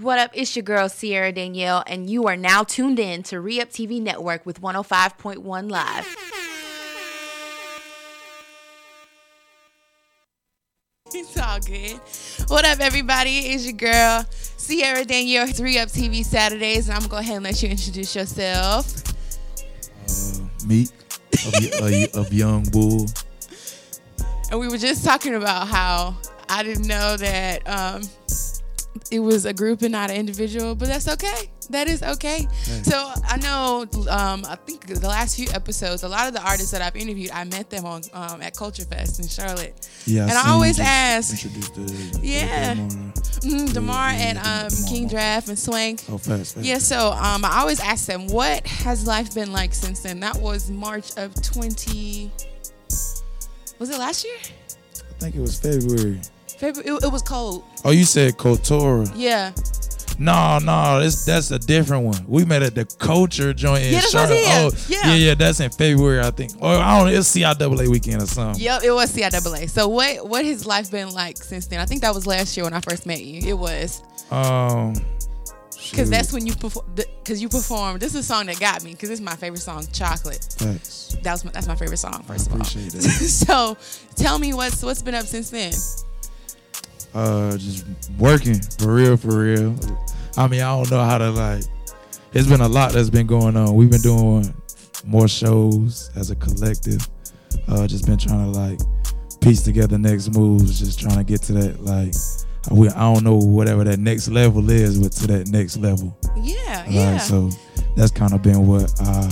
[0.00, 0.30] What up?
[0.32, 4.00] It's your girl Sierra Danielle, and you are now tuned in to Re Up TV
[4.00, 6.16] Network with 105.1 Live.
[11.12, 12.00] It's all good.
[12.48, 13.40] What up, everybody?
[13.40, 17.44] It's your girl Sierra Danielle, Three Up TV Saturdays, and I'm gonna go ahead and
[17.44, 19.02] let you introduce yourself.
[20.06, 20.92] Uh, Mique
[22.14, 23.04] of, of Young Bull.
[24.50, 26.16] And we were just talking about how
[26.48, 28.02] I didn't know that um,
[29.10, 31.50] it was a group and not an individual, but that's okay.
[31.70, 32.46] That is okay.
[32.82, 36.72] So I know, um, I think the last few episodes, a lot of the artists
[36.72, 39.88] that I've interviewed, I met them on um, at Culture Fest in Charlotte.
[40.06, 42.74] Yeah, and I always ask, the, Yeah.
[42.74, 46.02] The mm, Demar and um, King Draft and Swank.
[46.10, 46.66] Oh, fast, fast.
[46.66, 50.20] Yeah, so um, I always ask them, what has life been like since then?
[50.20, 52.30] That was March of 20.
[53.78, 54.36] Was it last year?
[54.42, 56.20] I think it was February.
[56.60, 56.96] February.
[56.96, 57.64] It, it was cold.
[57.84, 59.10] Oh, you said Kotora.
[59.16, 59.52] Yeah.
[60.18, 62.22] No, no, this that's a different one.
[62.28, 64.38] We met at the Culture joint in Yeah, I Charlotte.
[64.38, 64.98] Oh, Yeah.
[65.06, 66.52] yeah, yeah, that's in February, I think.
[66.60, 68.62] Or I don't know, it's CIAA weekend or something.
[68.62, 69.70] Yep, it was CIAA.
[69.70, 71.80] So what what has life been like since then?
[71.80, 73.40] I think that was last year when I first met you.
[73.48, 74.92] It was Um,
[75.90, 76.84] because that's when you perform.
[76.94, 78.00] Because you performed.
[78.00, 78.90] This is a song that got me.
[78.90, 80.46] Because is my favorite song, Chocolate.
[80.58, 81.16] facts.
[81.22, 82.22] That was my, that's my favorite song.
[82.28, 82.64] I First of all.
[82.64, 83.76] so
[84.16, 85.72] tell me what's what's been up since then.
[87.14, 87.84] Uh, just
[88.18, 89.74] working for real, for real.
[90.36, 91.62] I mean, I don't know how to like.
[92.32, 93.74] It's been a lot that's been going on.
[93.74, 94.54] We've been doing
[95.04, 97.06] more shows as a collective.
[97.68, 98.78] Uh, just been trying to like
[99.40, 100.78] piece together next moves.
[100.78, 102.14] Just trying to get to that like.
[102.70, 106.16] We, I don't know whatever that next level is, but to that next level.
[106.36, 107.18] Yeah, Like, yeah.
[107.18, 107.48] so
[107.96, 109.28] that's kind of been what our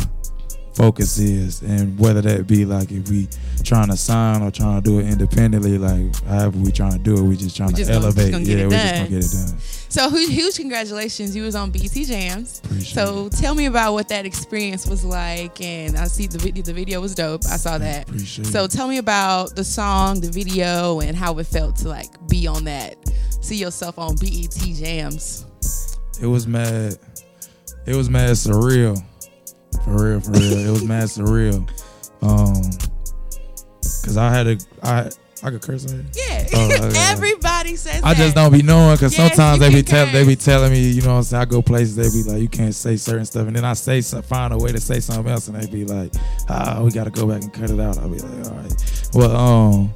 [0.74, 3.28] focus is, and whether that be like if we
[3.64, 7.16] trying to sign or trying to do it independently, like however we trying to do
[7.16, 8.32] it, we just trying We to just gonna- just elevate.
[8.32, 9.58] gonna yeah, we just gonna get it done.
[9.90, 11.34] So huge, huge congratulations!
[11.34, 12.60] You was on BET Jams.
[12.64, 13.32] Appreciate So it.
[13.32, 15.60] tell me about what that experience was like.
[15.62, 16.62] And I see the video.
[16.62, 17.42] The video was dope.
[17.46, 18.06] I saw that.
[18.08, 18.70] Appreciate So it.
[18.70, 22.64] tell me about the song, the video, and how it felt to like be on
[22.64, 22.96] that.
[23.40, 25.46] See yourself on BET Jams.
[26.20, 26.96] It was mad.
[27.86, 29.02] It was mad surreal.
[29.88, 30.66] For real, for real.
[30.66, 31.68] it was mad surreal.
[32.20, 32.62] Um,
[34.04, 35.10] cause I had a I
[35.42, 36.06] I could curse on it.
[36.14, 36.46] Yeah.
[36.54, 36.98] Oh, okay.
[37.10, 40.26] Everybody says I just don't be knowing because Yes, sometimes they be can tell they
[40.26, 41.42] be telling me, you know what I'm saying.
[41.42, 44.00] I go places, they be like, you can't say certain stuff, and then I say
[44.00, 46.12] some, find a way to say something else, and they be like,
[46.50, 47.96] ah, we gotta go back and cut it out.
[47.98, 49.10] I'll be like, all right.
[49.14, 49.94] Well, um,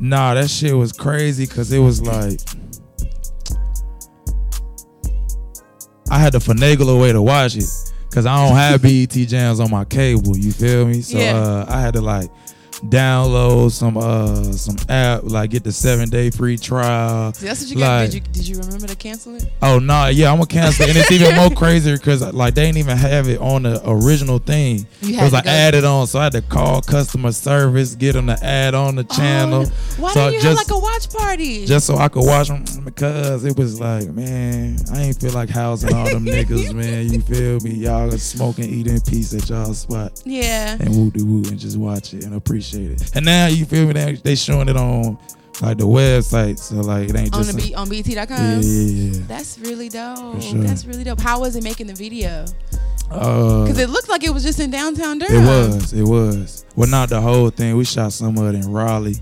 [0.00, 2.40] nah, that shit was crazy because it was like.
[6.10, 7.68] I had to finagle a way to watch it
[8.14, 10.38] because I don't have BET jams on my cable.
[10.38, 11.02] You feel me?
[11.02, 11.32] So Yeah.
[11.36, 12.30] uh, I had to like
[12.88, 17.32] download some uh some app, like get the seven day free trial.
[17.32, 18.04] See, that's what you got.
[18.04, 19.46] Did you did you remember to cancel it?
[19.62, 20.90] Oh no, nah, yeah, I'm gonna cancel it.
[20.90, 24.38] And it's even more crazier because like they didn't even have it on the original
[24.38, 24.86] thing.
[25.02, 28.44] It was like added on, so I had to call customer service, get them to
[28.44, 29.64] add on the channel.
[29.66, 31.66] Oh, why so didn't you just, have like a watch party?
[31.66, 35.48] just so I could watch them because it was like, man, I ain't feel like
[35.48, 37.12] housing all them niggas, man.
[37.12, 37.74] You feel me?
[37.74, 40.76] Y'all are smoking, eating peace at y'all spot yeah.
[40.80, 43.16] and woo de woo and just watch it and appreciate it.
[43.16, 43.92] And now you feel me?
[43.92, 45.18] They, they showing it on
[45.62, 48.36] like the website, so like it ain't On just the a- B, on BET.com.
[48.38, 49.24] yeah, yeah, yeah.
[49.28, 50.34] That's really dope.
[50.36, 50.58] For sure.
[50.60, 51.20] That's really dope.
[51.20, 52.44] How was it making the video?
[53.10, 55.36] Uh, Because it looked like it was just in downtown Durham.
[55.36, 55.92] It was.
[55.92, 56.64] It was.
[56.74, 57.76] Well, not the whole thing.
[57.76, 59.14] We shot some of it in Raleigh,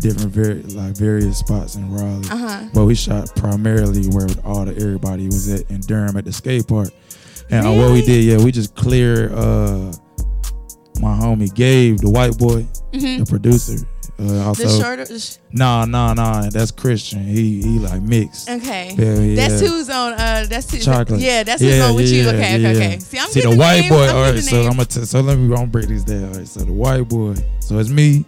[0.00, 2.28] different very like various spots in Raleigh.
[2.30, 2.64] Uh huh.
[2.72, 6.68] But we shot primarily where all the everybody was at in Durham at the skate
[6.68, 6.90] park.
[7.50, 9.92] And uh, what we did, yeah, we just cleared uh
[11.00, 13.86] my homie Gabe, the white boy, hmm the producer.
[14.20, 15.06] Uh, also, The shorter.
[15.52, 16.48] nah, nah, nah.
[16.50, 17.24] That's Christian.
[17.24, 18.48] He he like mixed.
[18.48, 18.94] Okay.
[18.96, 19.34] Yeah, yeah.
[19.48, 20.12] That's who's on.
[20.12, 20.78] Uh, that's who.
[20.78, 21.20] Chocolate.
[21.20, 22.22] Yeah, that's who's on with you.
[22.24, 22.68] yeah, Okay, okay, yeah.
[22.70, 22.98] okay.
[23.00, 23.88] See, I'm gonna See the white names.
[23.90, 24.06] boy.
[24.08, 24.66] I'm all right, so names.
[24.66, 26.24] I'm gonna t- so let me I'm gonna break these down.
[26.28, 27.34] All right, so the white boy.
[27.60, 28.24] So it's me.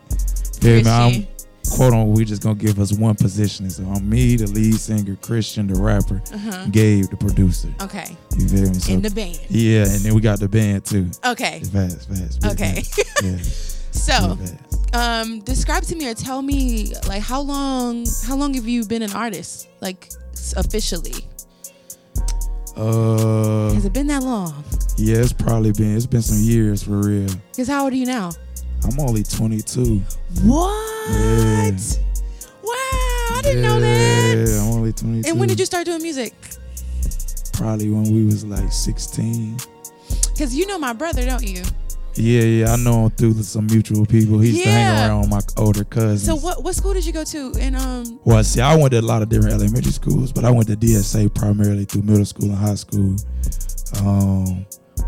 [0.61, 0.91] Feel me?
[0.91, 1.27] I'm
[1.77, 2.13] quote on.
[2.13, 3.69] We just gonna give us one position.
[3.71, 6.67] So I'm me, the lead singer, Christian, the rapper, Uh-huh.
[6.73, 7.69] Gabe, the producer.
[7.83, 8.17] Okay.
[8.39, 8.75] You feel me?
[8.75, 9.39] So In the band.
[9.51, 11.09] yeah, and then we got the band too.
[11.25, 11.59] Okay.
[11.61, 12.45] It's fast, fast.
[12.53, 12.83] Okay.
[12.83, 13.23] fast.
[13.23, 13.37] Yeah,
[13.95, 14.37] So,
[14.93, 19.03] um, describe to me or tell me like how long how long have you been
[19.03, 20.11] an artist like
[20.57, 21.15] officially?
[22.77, 24.65] Uh, Has it been that long?
[24.97, 25.97] yeah, it's probably been.
[25.97, 27.29] It's been some years for real.
[27.51, 28.33] Because how old are you now?
[28.83, 30.03] I'm only 22.
[30.43, 31.11] What?
[31.11, 31.71] Yeah.
[32.63, 32.73] Wow,
[33.37, 34.49] I didn't know that.
[34.49, 35.31] Yeah, I'm only 22.
[35.31, 36.35] And when did you start doing music?
[37.53, 39.57] Probably when we was like 16.
[40.33, 41.63] Because you know my brother, don't you?
[42.17, 44.39] Yeah, yeah, I know him through some mutual people.
[44.39, 46.25] He used to hang around my older cousins.
[46.25, 47.53] So what what school did you go to?
[47.59, 50.51] And um, Well, see, I went to a lot of different elementary schools, but I
[50.51, 53.17] went to DSA primarily through middle school and high school.
[54.01, 54.65] Um,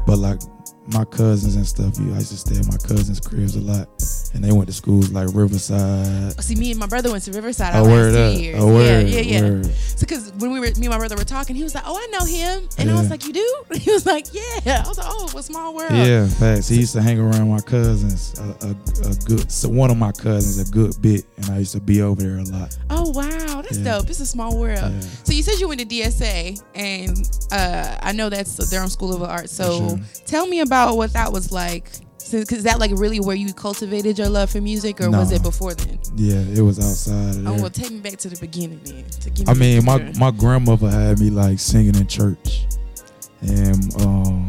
[0.06, 0.40] but like
[0.88, 3.88] my cousins and stuff, you I used to stay at my cousins' cribs a lot,
[4.34, 6.40] and they went to schools like Riverside.
[6.42, 7.74] see, me and my brother went to Riverside.
[7.74, 8.38] Oh, word up.
[8.38, 8.56] years.
[8.62, 9.08] Oh, word.
[9.08, 9.40] yeah, yeah, yeah.
[9.50, 9.70] word.
[10.00, 12.06] because when we were me and my brother were talking, he was like, "Oh, I
[12.16, 15.06] know him," and I was like, "You do?" He was like, "Yeah." I was like,
[15.10, 16.68] "Oh, what small world." Yeah, facts.
[16.68, 20.12] He used to hang around my cousins a, a, a good, so one of my
[20.12, 22.76] cousins a good bit, and I used to be over there a lot.
[22.90, 23.98] Oh wow, that's Yeah.
[23.98, 24.10] dope.
[24.10, 24.78] It's a small world.
[24.78, 25.00] Yeah.
[25.00, 27.16] So you said you went to DSA, and
[27.52, 29.50] uh, I know that's Durham School of Art.
[29.50, 29.98] So sure.
[30.26, 31.90] tell me about what that was like.
[32.30, 35.74] Because that like really where you cultivated your love for music, or was it before
[35.74, 36.00] then?
[36.16, 37.46] Yeah, it was outside of.
[37.46, 39.04] Oh well, take me back to the beginning then.
[39.04, 42.66] To give I mean, my my grandmother had me like singing in church,
[43.42, 44.48] and um,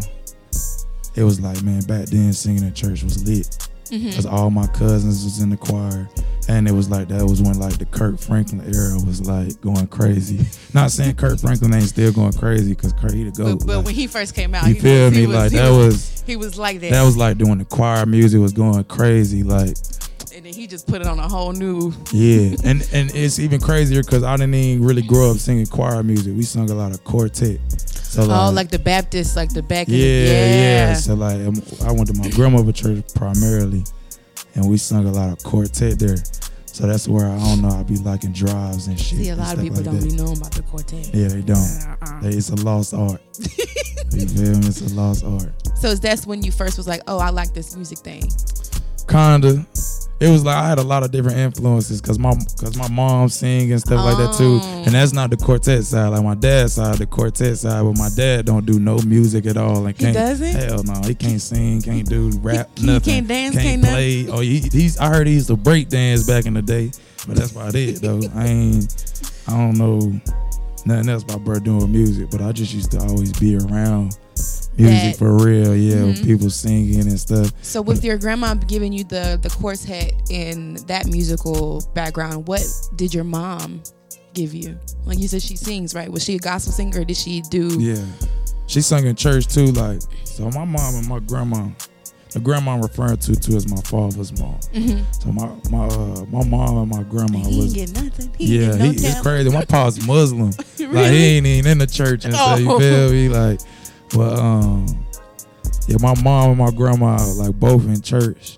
[1.15, 4.09] it was like, man, back then singing in church was lit Mm-hmm.
[4.09, 6.09] Because all my cousins was in the choir,
[6.49, 9.87] and it was like that was when like the Kirk Franklin era was like going
[9.87, 10.45] crazy.
[10.73, 13.59] Not saying Kirk Franklin ain't still going crazy because Kirk he the goat.
[13.59, 15.27] But, but like, when he first came out, you he feel was, he me?
[15.27, 17.65] was, like he that was, was he was like that, that was like doing the
[17.65, 19.43] choir music was going crazy.
[19.43, 19.75] Like
[20.37, 21.91] and then he just put it on a whole new.
[22.11, 26.03] Yeah, and and it's even crazier because I didn't even really grow up singing choir
[26.03, 26.35] music.
[26.35, 27.59] We sung a lot of quartet.
[28.09, 29.87] So oh, like the Baptist, like the back.
[29.89, 30.93] yeah, yeah, yeah.
[30.95, 31.55] So like um,
[31.85, 33.83] I went to my grandmother church primarily,
[34.55, 36.15] and we sung a lot of quartet there.
[36.65, 37.69] So that's where I don't know.
[37.69, 39.19] I be liking drives and shit.
[39.19, 40.09] See, a lot of people like don't that.
[40.09, 41.09] be knowing about the quartet.
[41.13, 41.57] Yeah, they don't.
[41.57, 42.21] Uh-uh.
[42.21, 43.19] They- It's a lost art.
[44.11, 44.67] you feel me?
[44.67, 45.51] It's a lost art.
[45.77, 48.23] So that's when you first was like, oh, I like this music thing.
[49.09, 49.65] Kinda.
[50.19, 53.29] It was like I had a lot of different influences because my because my mom
[53.29, 54.83] sing and stuff like that too, Oh.
[54.85, 56.07] and that's not the quartet side.
[56.07, 59.57] Like my dad's side, the quartet side, but my dad don't do no music at
[59.57, 59.85] all.
[59.85, 60.55] And He can't, doesn't?
[60.55, 63.03] Hell no, he can't sing, can't do rap, he nothing.
[63.03, 63.93] He can't dance, can't nothing?
[63.95, 64.27] play.
[64.29, 64.97] Oh, he, he's.
[64.97, 66.89] I heard he used to break dance back in the day,
[67.27, 68.21] but that's about it though.
[68.33, 69.21] I ain't.
[69.47, 70.19] I don't know
[70.85, 74.17] nothing else about bro doing music, but I just used to always be around
[74.77, 75.75] music That- for real.
[75.75, 76.23] Yeah, Mhm.
[76.23, 77.51] people singing and stuff.
[77.61, 82.63] So with your grandma giving you the the course head in that musical background, what
[82.95, 83.81] did your mom
[84.33, 84.77] give you?
[85.05, 86.11] Like you said, she sings, right?
[86.11, 87.77] Was she a gospel singer, or did she do?
[87.79, 88.03] Yeah.
[88.67, 91.67] She sung in church too, like so my mom and my grandma.
[92.31, 94.57] The grandma I'm referring to too is my father's mom.
[94.75, 95.01] Mhm.
[95.23, 98.29] So my my uh, my mom and my grandma He was didn't get nothing.
[98.37, 99.49] He yeah, no he, it's crazy.
[99.49, 100.51] My pa's Muslim.
[100.79, 102.59] Like he ain't even in the church and stuff.
[102.59, 102.79] You Oh.
[102.79, 103.29] feel me?
[103.29, 103.59] Like,
[104.13, 104.85] but um,
[105.87, 108.57] yeah, my mom and my grandma like both in church.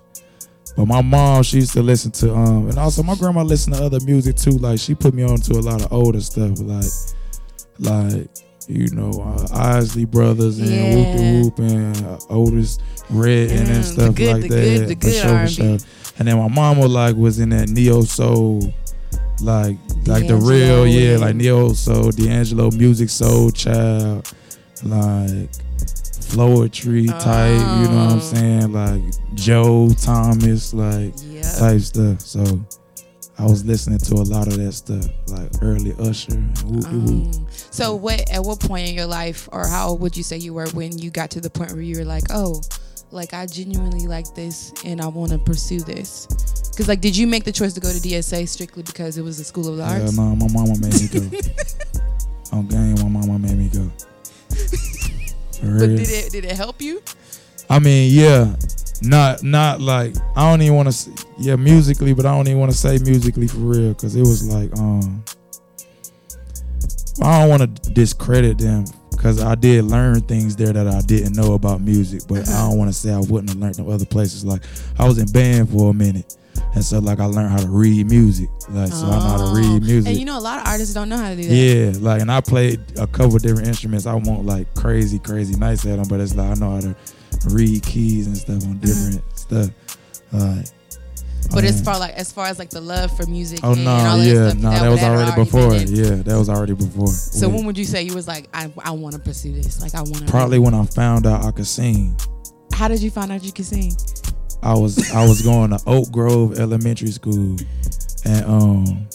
[0.76, 3.82] But my mom, she used to listen to um, and also my grandma listened to
[3.84, 4.52] other music too.
[4.52, 6.84] Like she put me on to a lot of older stuff, like
[7.78, 8.28] like
[8.68, 10.94] you know uh, Isley Brothers and Yeah.
[10.94, 12.78] Whoop the Whoop and uh, Otis
[13.10, 14.60] Mm, and stuff good- like the that.
[14.62, 15.78] good- the for good sure, for sure.
[16.20, 18.60] And then my mama like was in that neo soul,
[19.40, 19.76] like
[20.06, 24.32] like the real yeah, like neo soul, D'Angelo Musiq Soulchild,
[24.84, 25.50] like
[26.30, 27.60] Floetry type.
[27.60, 28.20] You know what I'm Oh.
[28.20, 28.72] saying?
[28.72, 29.02] Like
[29.34, 31.42] Joe Thomas, like Yeah.
[31.58, 32.20] type stuff.
[32.20, 32.60] So
[33.38, 36.86] I was listening to a lot of that stuff, like early Usher de.
[36.88, 40.36] Um, so what at what point in your life or how old would you say
[40.36, 42.60] you were when you got to the point where you were like oh
[43.12, 46.26] like i genuinely like this and i want to pursue this
[46.70, 49.40] because like did you make the choice to go to dsa strictly because it was
[49.40, 51.38] a school of the Yeah, arts no, my mama made me go.
[52.52, 53.90] On game, my mama made me go.
[55.62, 57.02] But did it did it help you
[57.70, 58.56] I mean, yeah,
[59.00, 61.26] not not like I don't even want to.
[61.38, 64.52] Yeah, musically, but I don't even want to say musically for real because it was
[64.52, 65.24] like um.
[67.22, 68.86] I don't want to discredit them
[69.20, 69.90] because I did uh-huh.
[69.90, 72.70] learn things there that I didn't know about music, but I uh-huh.
[72.70, 74.46] don't want to say I wouldn't have learned in other places.
[74.46, 74.62] Like
[74.98, 76.38] I was in band for a minute,
[76.74, 78.48] and so like I learned how to read music.
[78.70, 79.54] Like so I know how to Oh.
[79.54, 80.08] read music.
[80.08, 82.22] and you know a lot of artists don't know how to do that Yeah, like,
[82.22, 84.06] and I played a couple different instruments.
[84.06, 86.96] I won't like crazy, crazy nice at them, but it's like I know how to
[87.50, 88.86] read keys and stuff on uh-huh.
[88.86, 89.70] different stuff.
[90.32, 90.64] Like,
[91.52, 94.26] but as far like as far as like the love for music oh no, that
[94.26, 95.74] yeah, no, that, was had already been before.
[95.74, 97.08] Yeah, that was already before.
[97.08, 99.94] so when would you say you was like i, I want to pursue this like
[99.94, 102.16] i want to probably when I found out I could sing,
[102.72, 103.92] how did you find out you could sing
[104.62, 107.56] I was I was going to Oak Grove Elementary School,
[108.24, 109.08] and um,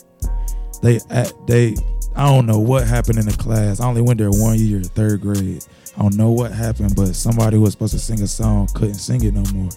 [0.82, 1.76] they at they
[2.16, 3.80] I don't know what happened in the class.
[3.80, 5.64] I only went there one year, third grade.
[5.98, 8.96] I don't know what happened, but somebody who was supposed to sing a song couldn't
[8.96, 9.70] sing it no more,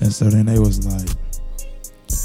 [0.00, 1.16] and so then they was like.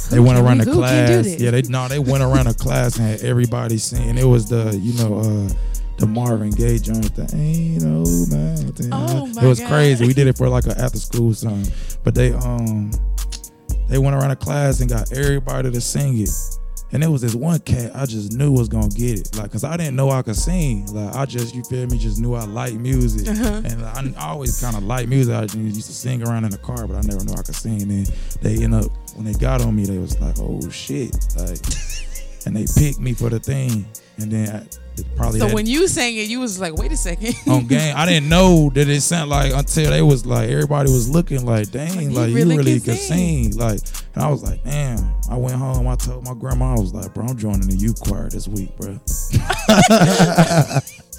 [0.10, 1.39] They went around we- the who can do class.
[1.39, 4.10] Yeah, they no, they went around the class and had everybody sing.
[4.10, 5.53] And it was the, you know, uh
[5.98, 7.15] the Marvin Gaye joint.
[7.15, 8.03] The ain't no
[8.36, 8.89] mountain.
[8.94, 9.70] Oh, my it was God.
[9.70, 10.06] crazy.
[10.06, 11.65] We did it for like an after school song,
[12.03, 12.91] but they um
[13.89, 16.29] they went around the class and got everybody to sing it.
[16.94, 19.65] And there was this one cat I just knew was gonna get it, like, cause
[19.65, 20.86] I didn't know I could sing.
[20.94, 23.62] Like, I just, you feel me, just knew I liked music, Uh-huh.
[23.65, 23.84] and
[24.17, 25.34] I, I always kind of liked music.
[25.36, 27.82] I used to sing around in the car, but I never knew I could sing.
[27.82, 28.06] And then
[28.41, 31.60] they end up when they got on me, they was like, "Oh shit!" Like,
[32.46, 33.86] and they picked me for the thing.
[34.20, 34.67] And then
[35.15, 37.35] Probably So that- when you sang it, you was like, wait a second.
[37.47, 37.93] on game.
[37.97, 41.71] I didn't know that it sounded like until they was like everybody was looking like,
[41.71, 43.57] dang, Like, like, really you really can could sing.
[43.57, 43.79] Like,
[44.15, 44.99] and I was like, damn.
[45.29, 45.87] I went home.
[45.87, 48.75] I told my grandma, I was like, bro, I'm joining the youth choir this week,
[48.77, 48.99] bro.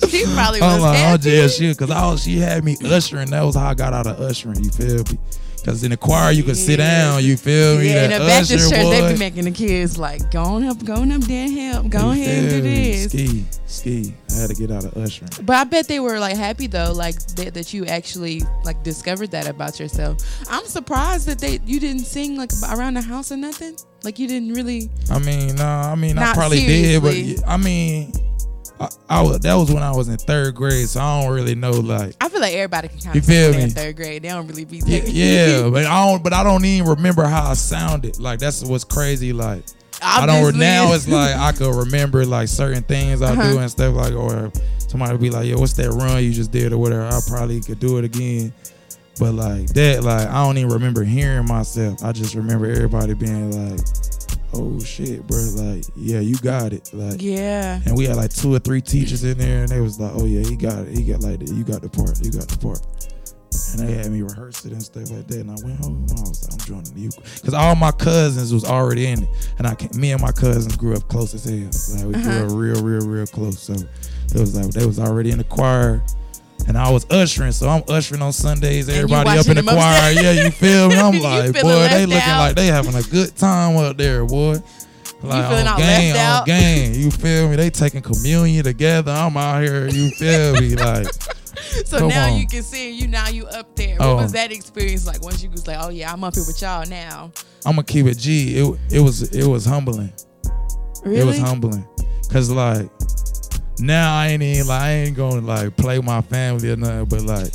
[0.08, 1.30] she probably I'm was like, oh happy.
[1.30, 3.30] yeah, she, cause I was, she had me ushering.
[3.30, 4.62] That was how I got out of ushering.
[4.64, 5.18] You feel me?
[5.64, 7.22] Cause in the choir you could sit down.
[7.22, 7.88] You feel me?
[7.88, 9.12] Yeah, in the Baptist church, they boy.
[9.12, 11.88] be making the kids like, go on up, go on up there and help.
[11.90, 13.04] Go You ahead and do this.
[13.06, 14.14] Ski, ski.
[14.30, 15.30] I had to get out of ushering.
[15.42, 19.30] But I bet they were like happy though, like that, that you actually like discovered
[19.32, 20.18] that about yourself.
[20.48, 23.76] I'm surprised that they you didn't sing like around the house or nothing.
[24.04, 24.90] Like you didn't really.
[25.10, 28.12] I mean, nah, I mean, I probably did, but I mean,
[28.80, 31.54] I, I was, that was when I was in third grade, so I don't really
[31.54, 33.70] know, like, I feel like everybody can kind You of feel me?
[33.70, 34.22] third grade.
[34.22, 34.78] They don't really be.
[34.86, 38.18] yeah, yeah, but I don't, but I don't even remember how I sounded.
[38.20, 39.32] Like that's what's crazy.
[39.32, 39.64] Like
[40.00, 40.60] I don't Obviously.
[40.60, 40.92] now.
[40.92, 43.52] It's like I could remember like certain things I Uh-huh.
[43.52, 46.52] do and stuff like, or somebody would be like, "Yo, what's that run you just
[46.52, 48.52] did or whatever?" I probably could do it again.
[49.18, 52.04] But like that, like I don't even remember hearing myself.
[52.04, 53.80] I just remember everybody being like,
[54.52, 56.90] "Oh shit, bro!" Like, yeah, you got it.
[56.92, 57.80] Like, Yeah.
[57.84, 60.24] And we had like two or three teachers in there, and they was like, "Oh
[60.24, 60.96] yeah, he got it.
[60.96, 61.40] He got like.
[61.48, 62.18] You got the part.
[62.24, 62.80] You got the part."
[63.72, 65.38] And they had me rehearse it and stuff like that.
[65.40, 66.06] And I went home.
[66.08, 69.22] and I was like, "I'm joining the youth," because all my cousins was already in
[69.24, 69.28] it,
[69.58, 71.96] and I me and my cousins grew up close as hell.
[71.96, 72.46] Like we Uh-huh.
[72.46, 73.58] grew up real, real, real close.
[73.60, 76.02] So it was like they was already in the choir.
[76.68, 78.88] And I was ushering, so I'm ushering on Sundays.
[78.90, 80.96] Everybody up in the choir, yeah, you feel me?
[80.96, 82.38] I'm like, boy, they looking out.
[82.40, 84.56] like they having a good time up there, boy.
[85.22, 86.46] Like feeling on game, left out?
[86.46, 86.92] game.
[86.94, 87.56] You feel me?
[87.56, 89.10] They taking communion together.
[89.10, 89.88] I'm out here.
[89.88, 90.76] You feel me?
[90.76, 91.06] Like,
[91.86, 92.38] So Come now on.
[92.38, 93.96] you can see you now you up there.
[93.96, 94.16] What Oh.
[94.16, 95.22] was that experience like?
[95.22, 97.32] Once you was like, oh yeah, I'm up here with y'all now.
[97.66, 98.58] I'm gonna keep it G.
[98.58, 100.12] It it was it was humbling.
[101.04, 101.20] Really?
[101.20, 101.84] It was humbling,
[102.30, 102.88] cause like
[103.80, 107.22] now I ain't even like I ain't gonna like play my family or nothing, but
[107.22, 107.52] like.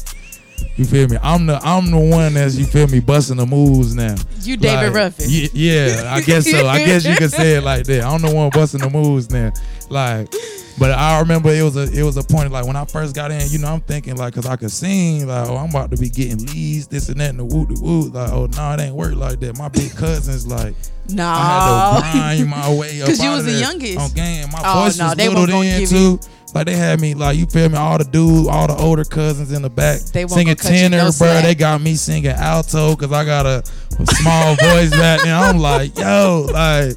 [0.75, 1.17] You feel me?
[1.21, 4.15] I'm the I'm the one that's you feel me busting the moves now.
[4.41, 5.25] You David Like, Ruffin.
[5.29, 6.65] ye- Yeah, I guess so.
[6.67, 8.03] I guess you could say it like that.
[8.03, 9.51] I'm the one busting the moves now.
[9.93, 10.33] Like,
[10.79, 13.31] but I remember it was a it was a point like when I first got
[13.31, 13.41] in.
[13.49, 16.09] You know, I'm thinking like, cause I could sing like, oh, I'm about to be
[16.09, 18.09] getting leads, this and that, and the woo the woo.
[18.09, 19.57] Like, oh no, it ain't work like that.
[19.57, 20.75] My big cousins like.
[21.09, 21.25] No.
[21.27, 23.07] I had to grind my way up.
[23.09, 23.99] 'Cause you was the youngest.
[23.99, 26.19] On game, my Oh, voice no, was they little then too.
[26.55, 29.51] Like they had me, like you feel me, all the dudes, all the older cousins
[29.51, 31.11] in the back singing gonna cut you tenor, no bro.
[31.11, 31.43] slack.
[31.45, 33.63] They got me singing alto because I got a,
[33.99, 35.35] a small voice back then.
[35.35, 36.95] I'm like, yo, like,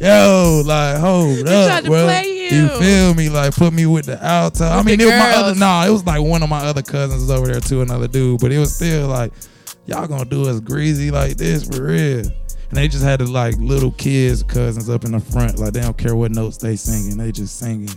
[0.00, 2.04] yo, like, hold up, tried to bro.
[2.04, 2.68] play you.
[2.68, 3.28] feel me?
[3.28, 4.64] Like, put me with the alto.
[4.64, 5.58] I mean, the it was my other, girls.
[5.58, 8.40] nah, it was like one of my other cousins was over there too, another dude,
[8.40, 9.32] but it was still like,
[9.86, 12.24] y'all gonna do us greasy like this for real.
[12.68, 15.80] And they just had the like little kids, cousins up in the front, like they
[15.80, 17.90] don't care what notes they singing, they just singing.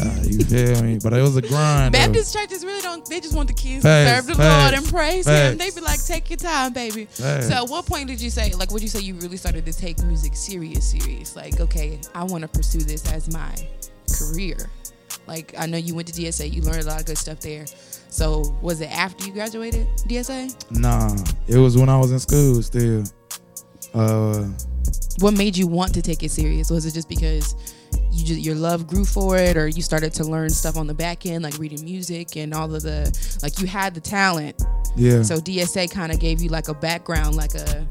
[0.00, 0.98] Uh, you feel me?
[1.02, 1.92] But it was a grind.
[1.92, 1.98] though.
[1.98, 3.04] Baptist churches really don't.
[3.06, 5.52] They just want the kids Facts, to serve the facts, Lord and praise facts.
[5.52, 5.58] Him.
[5.58, 7.48] They be like, "Take your time, baby." Facts.
[7.48, 9.72] So, at what point did you say, like, would you say you really started to
[9.72, 11.34] take music serious, serious?
[11.34, 13.52] Like, okay, I want to pursue this as my
[14.18, 14.70] career.
[15.26, 17.66] Like, I know you went to DSA, you learned a lot of good stuff there.
[18.08, 20.54] So, was it after you graduated DSA?
[20.70, 21.14] Nah,
[21.48, 23.02] it was when I was in school still.
[23.94, 24.44] Uh,
[25.18, 26.70] What made you want to take it serious?
[26.70, 27.56] Was it just because
[28.18, 30.94] you just your love grew for it, or you started to learn stuff on the
[30.94, 34.60] back end, like reading music and all of the like you had the talent,
[34.96, 35.22] yeah.
[35.22, 37.86] So DSA kind of gave you like a background, like a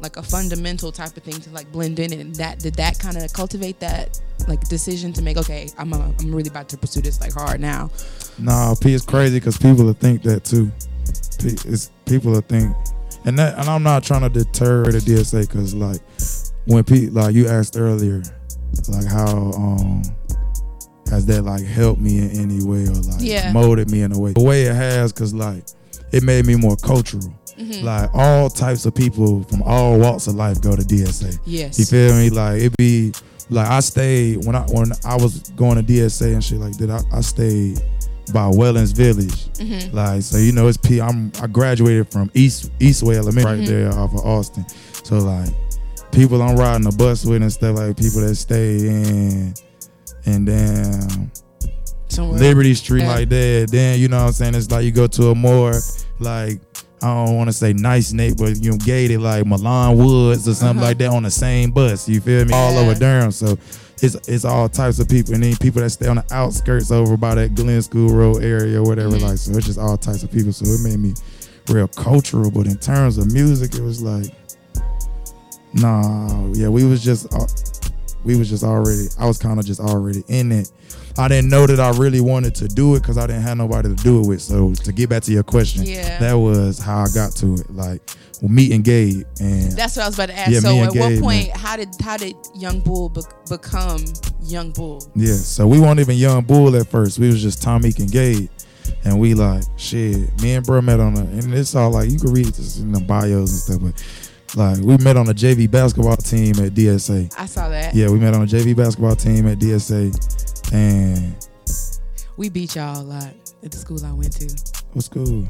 [0.00, 3.16] like a fundamental type of thing to like blend in, and that did that kind
[3.16, 5.36] of cultivate that like decision to make.
[5.36, 7.90] Okay, I'm i I'm really about to pursue this like hard now.
[8.38, 10.70] Nah, P is crazy because people will think that too.
[11.40, 12.74] P, it's people will think,
[13.24, 16.00] and that, and I'm not trying to deter the DSA because like
[16.66, 18.22] when P, like you asked earlier,
[18.88, 20.02] like how um
[21.10, 23.50] has that like helped me in any way or like Yeah.
[23.52, 24.32] molded me in a way?
[24.34, 25.64] The way it has, cause like
[26.12, 27.32] it made me more cultural.
[27.58, 27.84] Mm-hmm.
[27.84, 31.38] Like all types of people from all walks of life go to DSA.
[31.44, 31.78] Yes.
[31.78, 32.30] You feel me?
[32.30, 33.12] Like it be
[33.50, 36.90] like I stayed when I when I was going to DSA and shit like that.
[36.90, 37.80] I, I stayed
[38.32, 39.46] by Wellons Village.
[39.54, 39.92] Mhm.
[39.94, 41.00] Like so, you know, it's P.
[41.00, 44.66] I'm I graduated from East Eastway Elementary right there off of Alston.
[45.02, 45.48] So like
[46.12, 49.54] people I'm riding the bus with and stuff like people that stay in,
[50.26, 51.30] and then
[52.08, 52.38] somewhere.
[52.38, 53.14] Liberty Street Yeah.
[53.14, 53.68] like that.
[53.70, 54.54] Then you know what I'm saying?
[54.54, 55.74] It's like you go to a more
[56.18, 56.60] like
[57.00, 60.54] I don't want to say nice neighborhood, but you know, gated like Milan Woods or
[60.54, 60.88] something Uh-huh.
[60.88, 62.08] like that on the same bus.
[62.08, 62.52] You feel me?
[62.52, 62.80] All Yeah.
[62.80, 63.30] over Durham.
[63.30, 63.56] So
[64.02, 67.16] it's it's all types of people, and then people that stay on the outskirts over
[67.16, 69.16] by that Glenn School Road area or whatever.
[69.16, 69.22] Mhm.
[69.22, 70.52] Like so, it's just all types of people.
[70.52, 71.14] So it made me
[71.68, 72.50] real cultural.
[72.50, 74.32] But in terms of music, it was like,
[75.74, 77.32] nah, yeah, we was just.
[77.32, 77.46] Uh,
[78.24, 80.72] we was just already i was kind of just already in it
[81.18, 83.88] i didn't know that i really wanted to do it because i didn't have nobody
[83.88, 86.18] to do it with so to get back to your question Yeah.
[86.18, 88.02] that was how i got to it like
[88.42, 90.50] meeting gabe and That's what I was about to ask.
[90.50, 91.56] Yeah, so me and at what point man.
[91.58, 94.04] how did how did Young Bull be- become
[94.42, 95.00] Young Bull?
[95.14, 98.50] yeah so we weren't even young bull at first we was just tommy and gabe
[99.04, 102.18] and we like shit me and bro met on a and it's all like you
[102.18, 105.70] can read this in the bios and stuff but like we met on a jv
[105.70, 107.94] basketball team at dsa I saw that.
[107.94, 111.34] yeah we met on a jv basketball team at dsa and
[112.36, 114.46] We beat y'all a lot at the school I went to.
[114.92, 115.46] what school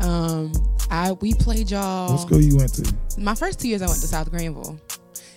[0.00, 0.52] Um,
[0.90, 2.10] I we played y'all.
[2.12, 4.78] what school you went to My first two years I went to South Granville.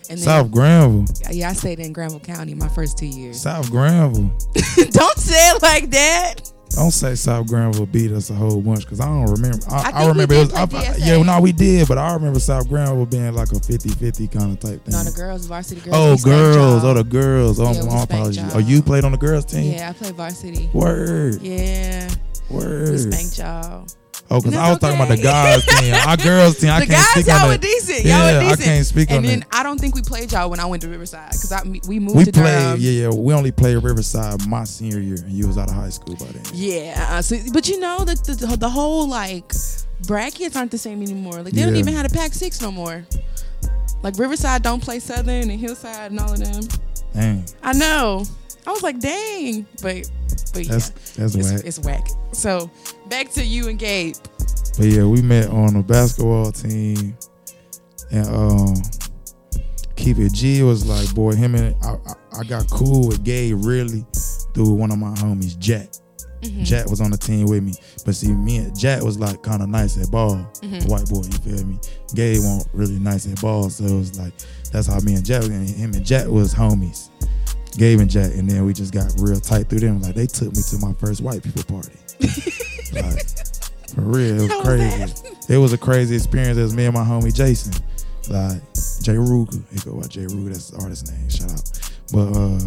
[0.10, 1.06] And then, South Granville.
[1.32, 3.40] Yeah, I stayed in Granville County my first two years.
[3.42, 4.30] South Granville.
[4.76, 6.52] Don't say it like that.
[6.76, 9.60] Don't say South Granville beat us a whole bunch because I don't remember.
[9.70, 10.54] I, I I, remember it was.
[10.54, 14.52] I- yeah, no, we did, but I remember South Granville being like a 50-50 kind
[14.52, 14.94] of type thing.
[14.94, 15.96] No, the girls, varsity girls.
[16.24, 16.84] oh, girls.
[16.84, 17.60] Oh, the girls.
[17.60, 18.56] Oh, Yeah, my apologies.
[18.56, 19.72] Oh, you played on the girls team.
[19.74, 20.70] Yeah, I played varsity.
[20.74, 21.42] Word.
[21.42, 22.10] Yeah,
[22.50, 22.90] Word.
[22.90, 23.86] we spanked y'all.
[24.32, 25.94] Oh, because I was that's talking about the guys team.
[25.94, 26.70] Our girls team.
[26.70, 27.62] I the can't guys, speak y'all on were that.
[27.62, 28.00] decent.
[28.06, 29.48] Y'all Yeah, were I can't speak and on then that.
[29.52, 32.16] I don't think we played y'all when I went to Riverside because I we moved
[32.16, 32.44] We to played.
[32.44, 32.80] Durham.
[32.80, 33.10] Yeah, yeah.
[33.10, 36.26] We only played Riverside my senior year, and you was out of high school by
[36.28, 36.44] then.
[36.54, 39.52] Yeah, uh, so, but you know the, the the whole like
[40.08, 41.42] brackets aren't the same anymore.
[41.44, 43.06] Like they don't even have a Pac six no more.
[44.02, 46.64] Like Riverside don't play Southern and Hillside and all of them.
[47.14, 48.24] Dang, I know.
[48.66, 50.10] I was like, dang, but
[50.54, 51.62] but yeah, that's that's it's, whack.
[51.66, 52.08] it's whack.
[52.34, 52.70] So
[53.10, 54.16] back to you and Gabe.
[54.78, 57.18] But yeah, we met on a basketball team,
[58.12, 58.74] and um,
[59.96, 63.58] keep it G was like, boy, him and I, I, I got cool with Gabe
[63.66, 64.06] really
[64.54, 65.90] through one of my homies, Jack.
[66.42, 66.64] Mhm.
[66.64, 67.72] Jack was on the team with me,
[68.04, 70.88] but see, me and Jack was like kind of nice at ball, Mhm.
[70.90, 71.78] white boy, you feel me?
[72.16, 74.34] Gabe wasn't really nice at ball, so it was like
[74.72, 77.10] that's how me and Jack and him and Jack was homies.
[77.78, 80.02] Gabe and Jack, and then we just got real tight through them.
[80.02, 81.98] Like they took me to my first white people party.
[82.94, 83.26] like
[83.94, 85.14] for real, it was crazy.
[85.50, 86.58] it was a crazy experience.
[86.58, 87.74] It was me and my homie Jason,
[88.30, 88.62] like
[89.02, 89.62] Jay Ruger.
[89.72, 90.50] He go by Jay Ruger.
[90.50, 91.30] That's the artist name.
[91.30, 91.72] Shout out.
[92.12, 92.60] But uh,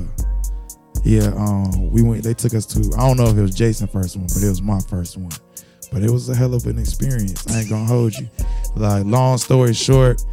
[1.04, 2.24] yeah, um, we went.
[2.24, 2.80] They took us to.
[2.96, 5.32] I don't know if it was Jason's first one, but it was my first one.
[5.92, 7.46] But it was a hell of an experience.
[7.48, 8.28] I ain't gonna hold you.
[8.74, 10.24] Like long story short,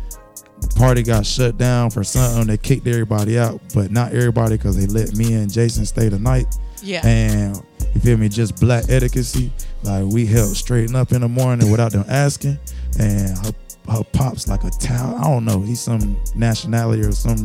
[0.75, 2.47] party got shut down for something.
[2.47, 6.19] They kicked everybody out, but not everybody because they let me and Jason stay the
[6.19, 6.47] night.
[6.83, 7.05] Yeah.
[7.05, 7.55] And
[7.93, 8.29] you feel me?
[8.29, 9.51] Just black etiquette.
[9.83, 12.57] Like we helped straighten up in the morning without them asking.
[12.99, 13.53] And her,
[13.89, 15.15] her pops like a town.
[15.15, 15.61] I don't know.
[15.61, 17.43] He's some nationality or some.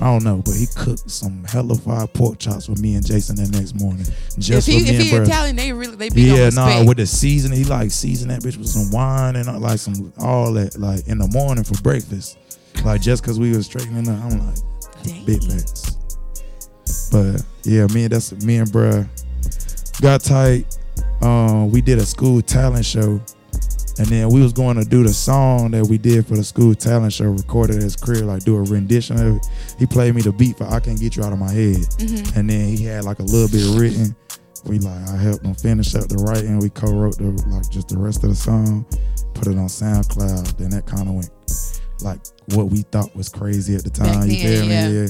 [0.00, 3.36] I don't know, but he cooked some hella fried pork chops for me and Jason
[3.36, 4.06] the next morning.
[4.38, 5.16] Just if he for me if he.
[5.16, 8.56] Italian, they really they be Yeah, nah, with the seasoning, he like seasoned that bitch
[8.56, 12.38] with some wine and uh, like some all that like in the morning for breakfast.
[12.84, 14.58] Like just cause we was straightening up, I'm like
[15.02, 15.24] Dang.
[15.26, 15.96] big facts.
[17.12, 19.06] But yeah, me and that's me and bruh
[20.00, 20.78] got tight.
[21.20, 23.20] Um, we did a school talent show,
[24.00, 26.74] and then we was going to do the song that we did for the school
[26.74, 29.46] talent show, recorded at his career, like do a rendition of it.
[29.78, 32.36] He played me the beat for "I Can't Get You Out of My Head," Mhm.
[32.36, 34.16] and then he had like a little bit written.
[34.64, 36.58] We like I helped him finish up the writing.
[36.60, 38.86] We co-wrote the like just the rest of the song,
[39.34, 40.56] put it on SoundCloud.
[40.56, 41.30] Then that kind of went
[42.02, 42.20] like
[42.54, 44.28] what we thought was crazy at the time.
[44.30, 44.68] you feel me?
[44.70, 44.88] yeah.
[44.88, 45.08] Yeah.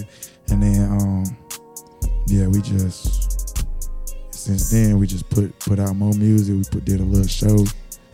[0.50, 1.24] And then um
[2.26, 3.64] yeah, we just
[4.34, 6.56] since then we just put put out more music.
[6.56, 7.64] We put did a little show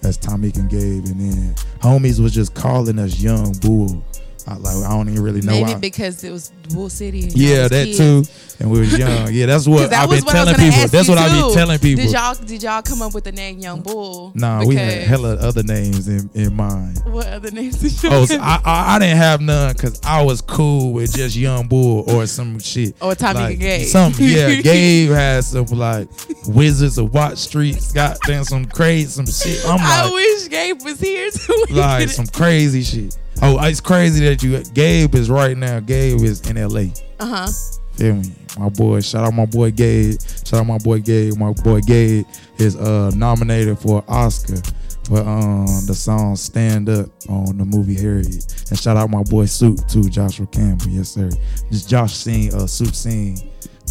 [0.03, 4.05] as Tommy and Gabe, and then homies was just calling us Young Bull.
[4.49, 5.79] I, like I don't even really know Maybe why.
[5.79, 7.25] because it was Bull City.
[7.25, 7.99] and Yeah, that kids.
[7.99, 8.23] too.
[8.61, 9.33] And we was young.
[9.33, 10.87] Yeah, that's what I've been what telling people.
[10.89, 12.05] That's what I've been telling people.
[12.05, 14.31] Did y'all did y'all come up with the name Young Bull?
[14.37, 17.03] Nah, we had hella other names in, in mind.
[17.07, 18.39] What other names did you Oh, so?
[18.41, 22.27] I, I I didn't have none because I was cool with just Young Bull or
[22.27, 22.95] some shit.
[23.03, 23.87] Or Tommy like, Gabe.
[23.89, 26.09] Some yeah, Gabe has some like
[26.47, 29.67] Wizards of Watch Streets, goddamn some crazy some shit.
[29.67, 31.65] I'm I wish Gabe was here too.
[31.71, 33.17] like some crazy shit.
[33.43, 35.81] Oh, it's crazy that you Gabe is right now.
[35.81, 36.93] Gabe is in LA.
[37.21, 37.49] Uh huh.
[37.97, 38.33] Feel me?
[38.59, 40.19] My boy, shout out my boy Gabe.
[40.21, 41.37] Shout out my boy Gabe.
[41.37, 42.25] My boy Gabe
[42.59, 44.57] is uh nominated for an Oscar
[45.05, 48.47] for um the song Stand Up on the movie Harriet.
[48.71, 50.89] And shout out my boy Soup too, Joshuah Campbell.
[50.89, 51.31] Yes, sir.
[51.71, 53.39] Just Josh sing uh Soup sing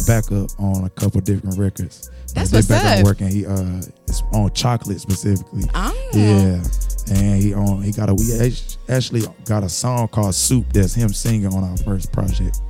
[0.06, 2.10] backup on a couple different records.
[2.34, 3.04] That's they what's backup up.
[3.04, 3.28] working.
[3.28, 5.64] He uh, it's on chocolate specifically.
[5.74, 6.10] Oh.
[6.12, 6.62] Yeah,
[7.10, 10.94] and he on he got a we act- actually got a song called Soup that's
[10.94, 12.60] him singing on our first project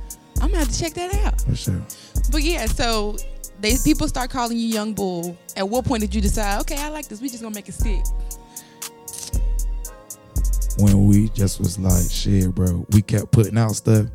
[0.41, 1.41] I'm gonna have to check that out.
[1.41, 1.81] for sure.
[2.31, 3.17] But yeah, so
[3.59, 5.35] they people start calling you Young Bull.
[5.55, 6.61] At what point did you decide?
[6.61, 7.21] Okay, I like this.
[7.21, 8.03] We just gonna make it stick.
[10.77, 14.05] When we just was like shit, bro, we kept putting out stuff,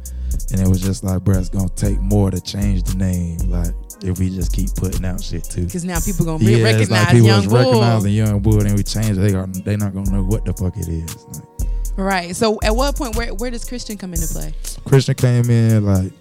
[0.53, 3.39] and it was just like, bro, it's gonna take more to change the name.
[3.51, 5.65] Like if we just keep putting out shit too.
[5.65, 8.77] Because now people gonna Yeah, it's recognize like people Young was recognizing Young Bull, and
[8.77, 9.11] we change.
[9.17, 9.21] it.
[9.21, 11.17] They are they not gonna know what the fuck it is.
[11.27, 12.35] Like, Right.
[12.35, 14.55] So at what point where where does Christian come into play?
[14.85, 16.13] Christian came in like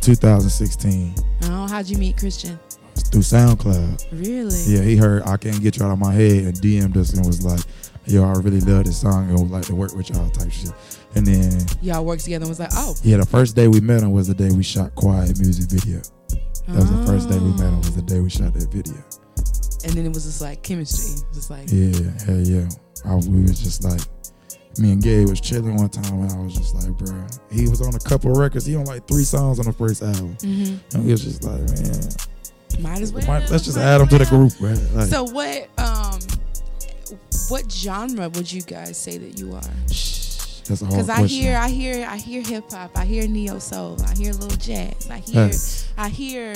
[0.00, 2.58] 2016 Oh, how'd you meet Christian?
[3.12, 4.06] through SoundCloud.
[4.12, 4.62] Really?
[4.66, 7.26] Yeah, he heard I can't get you out of my head and DM'd us and
[7.26, 7.60] was like,
[8.06, 10.70] "Yo, I really love this song and would like to work with y'all." Type shit.
[11.16, 12.94] And then Y'all worked together and was like, oh.
[13.02, 16.02] yeah, the first day we met him was the day we shot Quiet music video.
[16.68, 17.78] That was the first day we met him.
[17.78, 18.94] Was the day we shot that video.
[19.84, 21.14] And then it was just like chemistry.
[21.14, 22.68] it Just like Yeah, hell yeah.
[23.04, 24.00] I, we was just like,
[24.78, 27.80] me and Gabe was chilling one time, and I was just like, bro, he was
[27.80, 28.66] on a couple records.
[28.66, 30.78] He on like three songs on the first album, mhm.
[30.92, 33.24] and we was just like, man, might as well.
[33.26, 34.78] might- let's just might add him to the group, right?
[34.92, 36.18] Like, So what um
[37.48, 39.62] what genre would you guys say that you are?
[40.68, 44.14] That's Because I hear I hear I hear hip hop, I hear neo soul, I
[44.14, 45.88] hear little jazz, I hear Yes.
[45.96, 46.54] I hear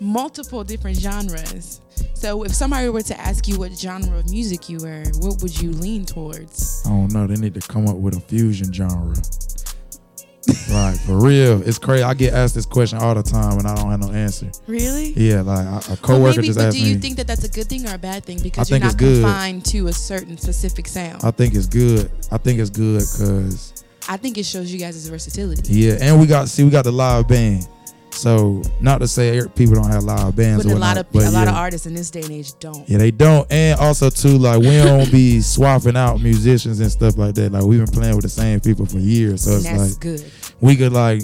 [0.00, 1.80] multiple different genres.
[2.14, 5.60] So if somebody were to ask you what genre of music you were, what would
[5.60, 6.82] you lean towards?
[6.86, 7.26] I don't know.
[7.26, 9.14] They need to come up with a fusion genre.
[10.70, 12.02] Like for real, it's crazy.
[12.02, 14.50] I get asked this question all the time, and I don't have no answer.
[14.66, 15.12] Really?
[15.12, 17.00] Yeah, like a- Well, coworker maybe, just but asked do you me.
[17.00, 18.40] think that that's a good thing or a bad thing?
[18.40, 21.22] Because I you're not confined to a certain specific sound.
[21.24, 22.10] I think it's good.
[22.30, 25.72] I think it's good because I think it shows you guys' versatility.
[25.74, 27.66] yeah, and we got see we got the live band.
[28.12, 31.48] So not to say people don't have live bands, But a lot of a lot
[31.48, 32.88] of artists in this day and age don't.
[32.88, 33.50] Yeah, they don't.
[33.50, 37.52] And also too, like we don't be swapping out musicians and stuff like that.
[37.52, 39.42] Like we've been playing with the same people for years.
[39.44, 40.32] So and it's that's like good.
[40.60, 41.22] we could like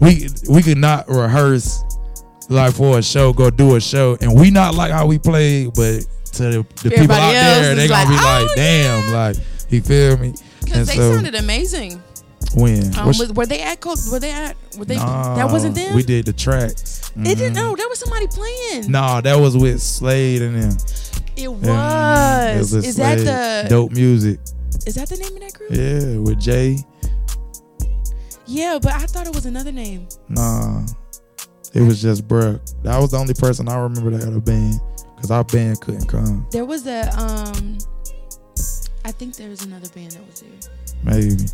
[0.00, 1.82] we we could not rehearse
[2.48, 5.66] like for a show, go do a show, and we not like how we play,
[5.66, 9.36] but to the, the people out there, they gonna like, be like, "Oh, damn, like
[9.70, 10.34] you feel me?
[10.64, 12.02] Because they so- sounded amazing.
[12.54, 13.84] When Um, was, were they at?
[13.84, 14.56] Were they at?
[14.78, 14.96] Were they?
[14.96, 15.94] Nah, that wasn't them.
[15.94, 17.10] We did the tracks.
[17.16, 17.52] It didn't.
[17.52, 17.56] Mhm.
[17.56, 18.90] No, there was somebody playing.
[18.90, 20.76] Nah, that was with Slade and them.
[21.36, 21.62] it was.
[21.66, 23.68] Yeah, it with is that the?
[23.68, 24.38] dope music?
[24.86, 25.70] Is that the name of that group?
[25.72, 26.78] Yeah, with Jay.
[28.46, 30.06] Yeah, but I thought it was another name.
[30.28, 30.86] Nah,
[31.74, 32.60] it was just bruh.
[32.84, 34.80] That was the only person I remember that had a band,
[35.20, 36.46] cause our band couldn't come.
[36.52, 37.08] There was a.
[37.18, 37.78] Um,
[39.04, 40.50] I think there was another band that was there.
[41.02, 41.44] Maybe,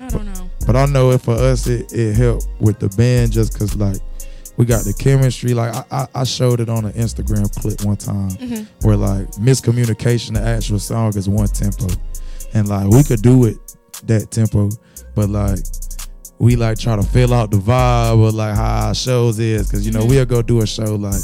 [0.00, 0.29] I don't know.
[0.72, 1.66] But I know it for us.
[1.66, 3.96] It, it helped with the band just cause like
[4.56, 5.52] we got the chemistry.
[5.52, 9.26] Like I, I, I showed it on an Instagram clip one time hmm where like
[9.32, 11.88] miscommunication, the actual song is one tempo,
[12.54, 13.56] and like we could do it
[14.04, 14.70] that tempo,
[15.16, 15.58] but like
[16.38, 19.84] we like try to fill out the vibe of like how our shows is, cause
[19.84, 20.08] you know Mhm.
[20.10, 21.20] we'll go do a show like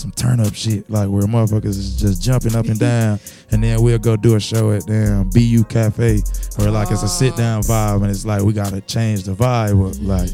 [0.00, 3.82] some turn up shit, like where motherfuckers is just jumping up and down, and then
[3.82, 6.22] we'll go do a show at damn Beyu Caffe,
[6.58, 9.86] where like it's a sit down vibe, and it's like we gotta change the vibe,
[9.86, 10.30] of, like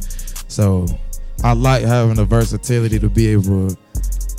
[0.49, 0.87] so.
[1.45, 3.77] I like having the versatility to be able to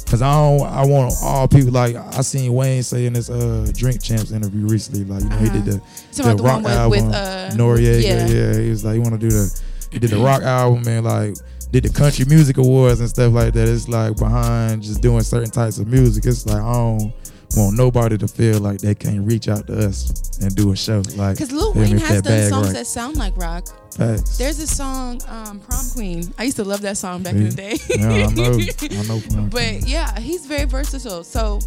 [0.09, 3.69] Cause I don't, I want all people like I seen Wayne say in this uh
[3.75, 6.89] Drink Champs interview recently, like you know he did the So the the rock with,
[6.89, 8.27] with album, uh, Noreaga, yeah.
[8.27, 8.57] yeah.
[8.57, 9.61] he was like he want to do the
[9.91, 11.35] he did the rock album and like
[11.71, 13.67] did the country music awards and stuff like that.
[13.67, 16.25] It's like behind just doing certain types of music.
[16.25, 17.13] It's like I don't
[17.55, 21.01] want nobody to feel like they can't reach out to us and do a show.
[21.15, 23.67] Like Because Lil Wayne has done songs that sound like rock.
[23.95, 24.37] Facts.
[24.37, 26.31] There's a song, um, Prom Queen.
[26.37, 27.77] I used to love that song back in the day.
[27.89, 29.19] yeah, I know, I know.
[29.19, 29.49] Prom Queen.
[29.49, 31.23] but yeah, he's very versatile.
[31.23, 31.59] So,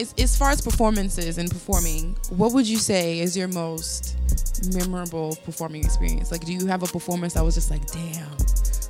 [0.00, 4.16] as, as far as performances and performing, what would you say is your most
[4.74, 6.32] memorable performing experience?
[6.32, 8.26] Like, do you have a performance that was just like, damn,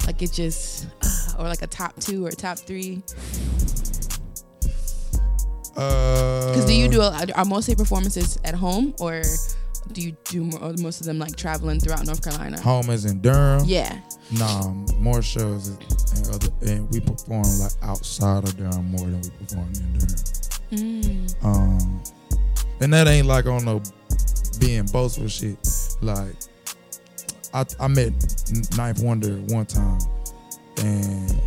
[0.08, 3.02] like it just, uh, or like a top two or top three?
[5.76, 9.20] Uh, Because do you do a, are most of your performances at home or
[9.92, 12.58] do you do mo- most of them like traveling throughout North Carolina?
[12.58, 13.64] home is in Durham?
[13.66, 14.00] Yeah.
[14.38, 14.68] Nah,
[14.98, 19.70] more shows and other, and we perform like outside of Durham more than we perform
[19.74, 20.14] in Durham.
[20.72, 21.44] Mm.
[21.44, 22.02] Um,
[22.80, 23.82] and that ain't like on no
[24.58, 25.58] being boastful shit.
[26.00, 26.34] Like,
[27.54, 28.12] I I met
[28.76, 29.98] Ninth Wonder one time,
[30.82, 31.40] and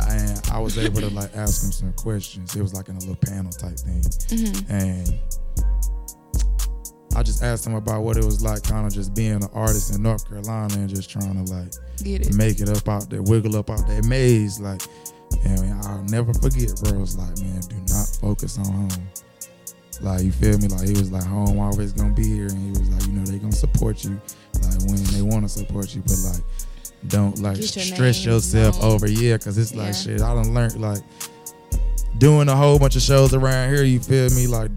[0.00, 2.54] I I was able to like ask him some questions.
[2.54, 5.14] It was like in a little panel type thing, hmm and
[7.16, 9.94] I just asked him about what it was like, kind of just being an artist
[9.94, 12.34] in North Carolina and just trying to like Get it.
[12.34, 14.60] make it up out there, wiggle up out that maze.
[14.60, 14.80] Like,
[15.44, 17.02] and I'll never forget, bro.
[17.02, 19.08] It's like, man, do not focus on home.
[20.00, 20.68] Like, you feel me?
[20.68, 22.46] Like, he was like, home always gonna be here.
[22.46, 24.18] And he was like, you know, they gonna support you,
[24.80, 26.42] like, when they wanna support you, but like,
[27.08, 29.92] don't like your stress name yourself over, yeah, cause it's like Yeah.
[29.92, 30.20] shit.
[30.20, 31.02] I don't learn like,
[32.18, 34.46] doing a whole bunch of shows around here, you feel me?
[34.46, 34.70] Like,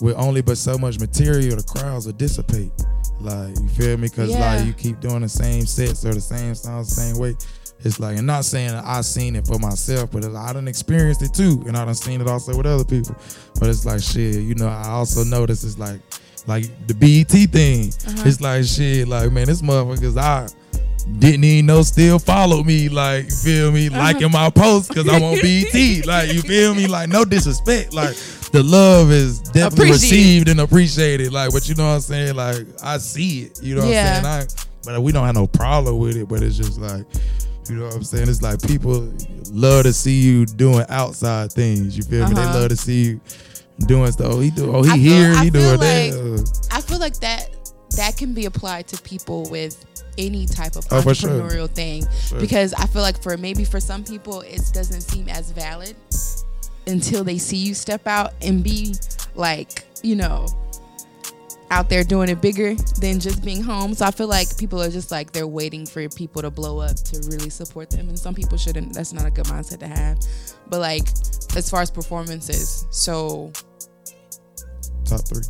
[0.00, 2.72] with only but so much material, the crowds will dissipate.
[3.20, 4.08] Like, you feel me?
[4.08, 4.54] Cause Yeah.
[4.56, 7.36] like you keep doing the same sets or the same songs the same way.
[7.82, 11.22] It's like, and not saying that I seen it for myself, but I done experienced
[11.22, 13.16] it too, and I done seen it also with other people.
[13.58, 14.68] But it's like shit, you know.
[14.68, 15.98] I also notice it's like,
[16.46, 17.92] like the BET thing.
[18.06, 18.22] Uh-huh.
[18.28, 20.48] It's like shit, like man, this motherfuckers I
[21.18, 23.98] didn't even know still follow me, like you feel me, Uh-huh.
[23.98, 28.14] liking my posts because I'm on BET, like you feel me, like no disrespect, like
[28.52, 30.10] the love is definitely Appreciate.
[30.10, 33.74] received and appreciated, like but you know what I'm saying, like I see it, you
[33.76, 34.18] know what Yeah.
[34.18, 37.04] I'm saying, I, but we don't have no problem with it, but it's just like.
[37.68, 38.28] You know what I'm saying?
[38.28, 39.12] It's like people
[39.52, 41.96] love to see you doing outside things.
[41.96, 42.34] You feel me?
[42.34, 42.58] They Uh-huh.
[42.58, 43.20] love to see you
[43.86, 44.32] doing stuff.
[44.32, 44.74] Oh, he do.
[44.74, 45.32] Oh, he I feel- here.
[45.32, 46.68] I He feel doing like- that.
[46.72, 47.50] I feel like that
[47.96, 49.84] that can be applied to people with
[50.16, 51.30] any type of Oh, for sure.
[51.30, 52.40] entrepreneurial thing Sure.
[52.40, 55.96] because I feel like for maybe for some people it doesn't seem as valid
[56.86, 58.94] until they see you step out and be
[59.34, 60.46] like you know
[61.72, 63.94] out there doing it bigger than just being home.
[63.94, 66.96] So I feel like people are just like they're waiting for people to blow up
[66.96, 68.92] to really support them, and some people shouldn't.
[68.92, 70.18] That's not a good mindset to have.
[70.68, 71.08] But like
[71.56, 73.52] as far as performances, so
[75.04, 75.42] Top three.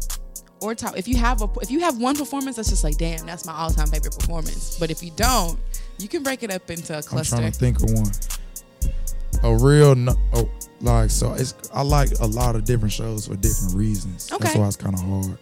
[0.60, 3.24] or top if you have a if you have one performance that's just like damn
[3.26, 5.58] that's my all-time favorite performance but if you don't
[5.98, 8.10] you can break it up into a I'm cluster trying to think of one.
[9.42, 10.50] A real no, oh,
[10.82, 11.32] like so.
[11.34, 14.26] It's I like a lot of different shows for different reasons.
[14.28, 14.58] That's Okay.
[14.58, 15.38] why it's kind of hard.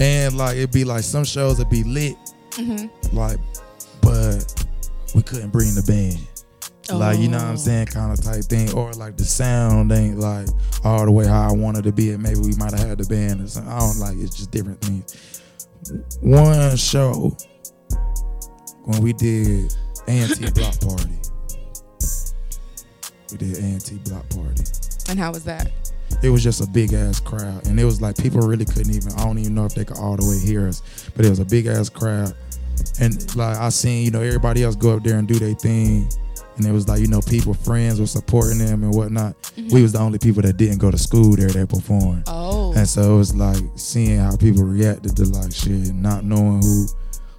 [0.00, 2.16] And like it'd be like some shows would be lit,
[2.52, 3.14] Mm-hmm.
[3.16, 3.38] like,
[4.00, 4.64] but
[5.14, 6.18] we couldn't bring the band.
[6.92, 7.56] Like you know what I'm Oh.
[7.56, 10.46] saying, kind of type thing, or like the sound ain't like
[10.84, 12.10] all the way how I wanted to be.
[12.12, 13.72] And maybe we might have had the band or something.
[13.72, 14.16] I don't like.
[14.18, 15.42] It's just different things.
[16.20, 17.36] One show
[18.84, 19.74] when we did
[20.06, 21.12] anti block party.
[23.32, 24.62] We did anti block party.
[25.08, 25.70] and how was that
[26.22, 29.12] It was just a big ass crowd, and it was like people really couldn't even.
[29.14, 30.82] I don't even know if they could all the way hear us,
[31.16, 32.34] but it was a big ass crowd,
[33.00, 36.08] and like I seen you know everybody else go up there and do their thing,
[36.56, 39.40] and it was like you know people friends were supporting them and whatnot.
[39.42, 39.74] Mm-hmm.
[39.74, 42.24] We was the only people that didn't go to school there that performed.
[42.26, 46.62] oh And so it was like seeing how people reacted to like shit, not knowing
[46.62, 46.86] who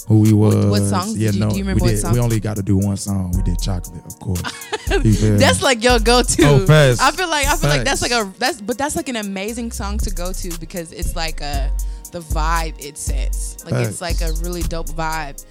[0.07, 0.55] who we was.
[0.67, 2.13] what songs did you- do you remember we what did.
[2.13, 3.33] We only got to do one song.
[3.35, 4.41] We did chocolate, of course.
[4.89, 5.37] You feel me?
[5.37, 7.01] that's like your go-to Oh, facts.
[7.01, 9.71] i feel like i feel like that's like a that's but that's like an amazing
[9.73, 11.69] song to go to because it's like a
[12.13, 15.43] the vibe it sets like it's like a really dope vibe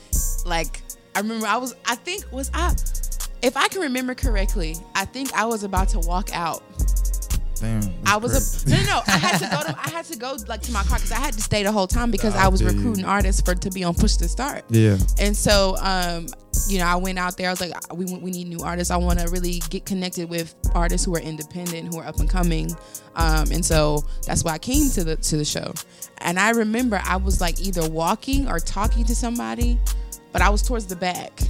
[0.46, 0.81] like
[1.14, 2.74] i remember i was i think was i
[3.42, 6.62] if i can remember correctly i think i was about to walk out
[7.59, 9.03] Damn, I was a, no, no, no.
[9.07, 11.16] I had to go to I had to go like to my car because I
[11.18, 13.83] had to stay the whole time because I I was recruiting artists for to be
[13.83, 14.64] on Push to Start.
[14.68, 14.99] yeah.
[15.18, 16.27] And so, um,
[16.68, 17.49] you know, I went out there.
[17.49, 18.90] I was like, we we need new artists.
[18.90, 22.29] I want to really get connected with artists who are independent, who are up and
[22.29, 22.70] coming.
[23.14, 25.72] Um, and so that's why I came to the to the show.
[26.18, 29.79] And I remember I was like either walking or talking to somebody,
[30.31, 31.40] but I was towards the back.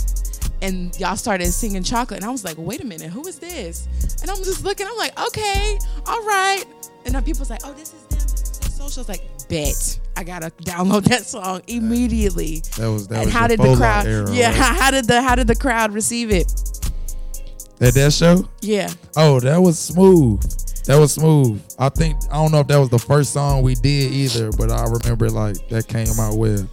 [0.63, 3.89] And y'all started singing chocolate, and I was like, "Wait a minute, who is this?"
[4.23, 4.87] And I'm just looking.
[4.87, 6.65] I'm like, "Okay, all right."
[7.05, 8.19] And then people's like, "Oh, this is them.
[8.19, 13.07] This is their social." I like, "Bet I gotta download that song immediately." That was
[13.09, 14.07] that and was how did the crowd?
[14.07, 14.55] Era, yeah, right?
[14.57, 16.51] how, how did the how did the crowd receive it?
[17.79, 18.49] At that show?
[18.63, 18.91] Yeah.
[19.17, 20.41] Oh, that was smooth.
[20.87, 21.61] That was smooth.
[21.79, 24.71] I think I don't know if that was the first song we did either, but
[24.71, 26.67] I remember like that came out well.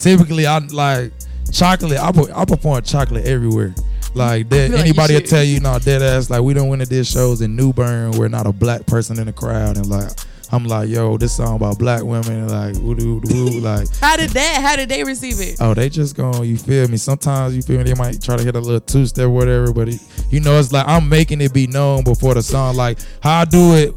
[0.00, 1.12] Typically, I like
[1.52, 1.98] chocolate.
[1.98, 3.74] I put I perform chocolate everywhere.
[4.14, 6.30] Like that, like anybody will tell you, no, dead ass.
[6.30, 9.18] Like we don't win to did shows in New Bern where not a black person
[9.18, 10.10] in the crowd, and like
[10.52, 14.30] I'm like, yo, this song about black women, like woo doo woo, like How did
[14.30, 14.60] that?
[14.62, 15.58] How did they receive it?
[15.60, 16.96] Oh, they just going, you feel me?
[16.96, 19.88] Sometimes you feel me, they might try to hit a little two step whatever, but
[19.88, 22.76] it, you know, it's like I'm making it be known before the song.
[22.76, 23.94] Like how I do it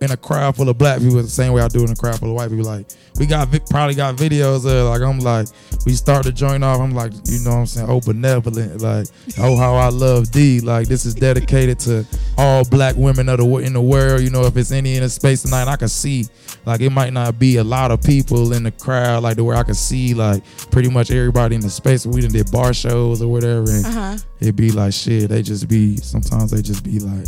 [0.00, 1.96] in a crowd full of black people, the same way I do it in a
[1.96, 2.64] crowd full of white people.
[2.64, 2.86] Like
[3.18, 5.46] we got probably got videos of like I'm like
[5.86, 6.80] we start the joint off.
[6.80, 7.88] I'm like you know what I'm saying?
[7.88, 9.06] Oh benevolent, like
[9.38, 10.60] oh how I love D.
[10.60, 12.04] Like this is dedicated to
[12.36, 14.20] all black women of the in the world.
[14.20, 16.26] You know if it's any in the space tonight, I can see
[16.66, 19.56] like it might not be a lot of people in the crowd like the where
[19.56, 22.04] I can see like pretty much everybody in the space.
[22.06, 24.16] We done did bar shows or whatever, and Uh huh.
[24.40, 25.28] it be like shit.
[25.30, 27.26] They just be sometimes they just be like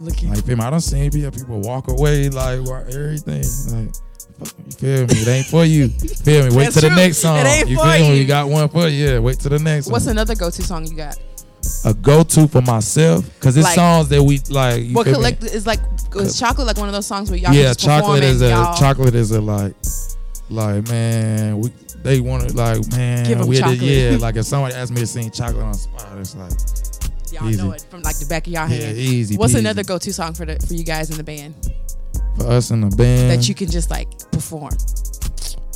[0.00, 0.30] Looking.
[0.30, 3.94] like me, I don't see people people walk away like everything like
[4.40, 5.14] You feel me?
[5.20, 5.88] It ain't for you.
[6.24, 6.56] Feel me?
[6.56, 7.36] Wait That's to the next song.
[7.38, 8.18] It ain't you for feel me?
[8.20, 8.26] you.
[8.26, 9.06] Got one for you.
[9.10, 10.12] Yeah, wait to the next What's one.
[10.12, 11.18] another go-to song you got?
[11.84, 13.28] A go to for myself?
[13.40, 14.82] Cause it's Like- songs that we like.
[14.84, 15.80] You What collect is like
[16.16, 19.14] is chocolate like one of those songs where y'all yeah, chocolate is a y'all- chocolate
[19.14, 19.74] is a like
[20.50, 21.70] like man, we
[22.02, 23.80] they want to like man, Give we chocolate.
[23.80, 24.16] yeah.
[24.20, 26.52] Like if somebody asked me to sing chocolate on spot, it's like
[27.32, 27.62] y'all easy.
[27.62, 28.96] know it from like the back of y'all yeah, head.
[28.96, 29.36] easy.
[29.36, 29.58] What's peasy.
[29.60, 31.54] another go-to song for the for you guys in the band
[32.36, 33.30] for us in the band?
[33.30, 34.72] that you can just like perform?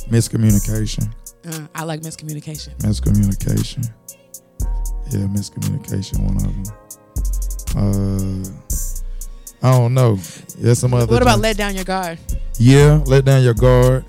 [0.09, 1.09] miscommunication,
[1.47, 2.75] Uh, I like miscommunication.
[2.79, 3.89] miscommunication.
[5.11, 6.19] Yeah, miscommunication.
[6.23, 6.63] One of them.
[7.77, 10.15] Uh, I don't know.
[10.57, 11.05] There's some other.
[11.11, 11.43] What about joints.
[11.43, 12.19] let down your guard?
[12.57, 14.05] Yeah, let down your guard.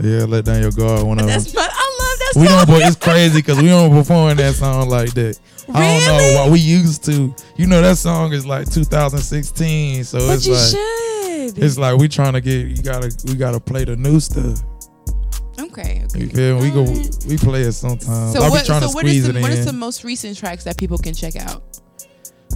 [0.00, 1.06] Yeah, let down your guard.
[1.06, 1.34] One of them.
[1.38, 2.66] That's my, I love that We song.
[2.66, 2.82] don't.
[2.82, 5.38] It's crazy because we don't perform that song like that.
[5.72, 6.34] I don't Really?
[6.34, 7.34] know why we used to.
[7.56, 10.70] You know that song is like 2016, so but it's you like
[11.54, 11.58] should.
[11.62, 12.66] it's like we trying to get.
[12.66, 14.60] You gotta we gotta play the new stuff.
[16.14, 16.58] You feel?
[16.58, 16.82] We go
[17.28, 18.32] we play it sometimes.
[18.32, 18.66] So I be what?
[18.66, 20.76] trying So to what is squeeze the it what is the most recent tracks that
[20.76, 21.62] people can check out?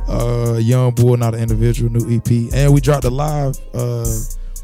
[0.09, 4.07] uh, Young Bull, not an individual, new EP, and we dropped a live uh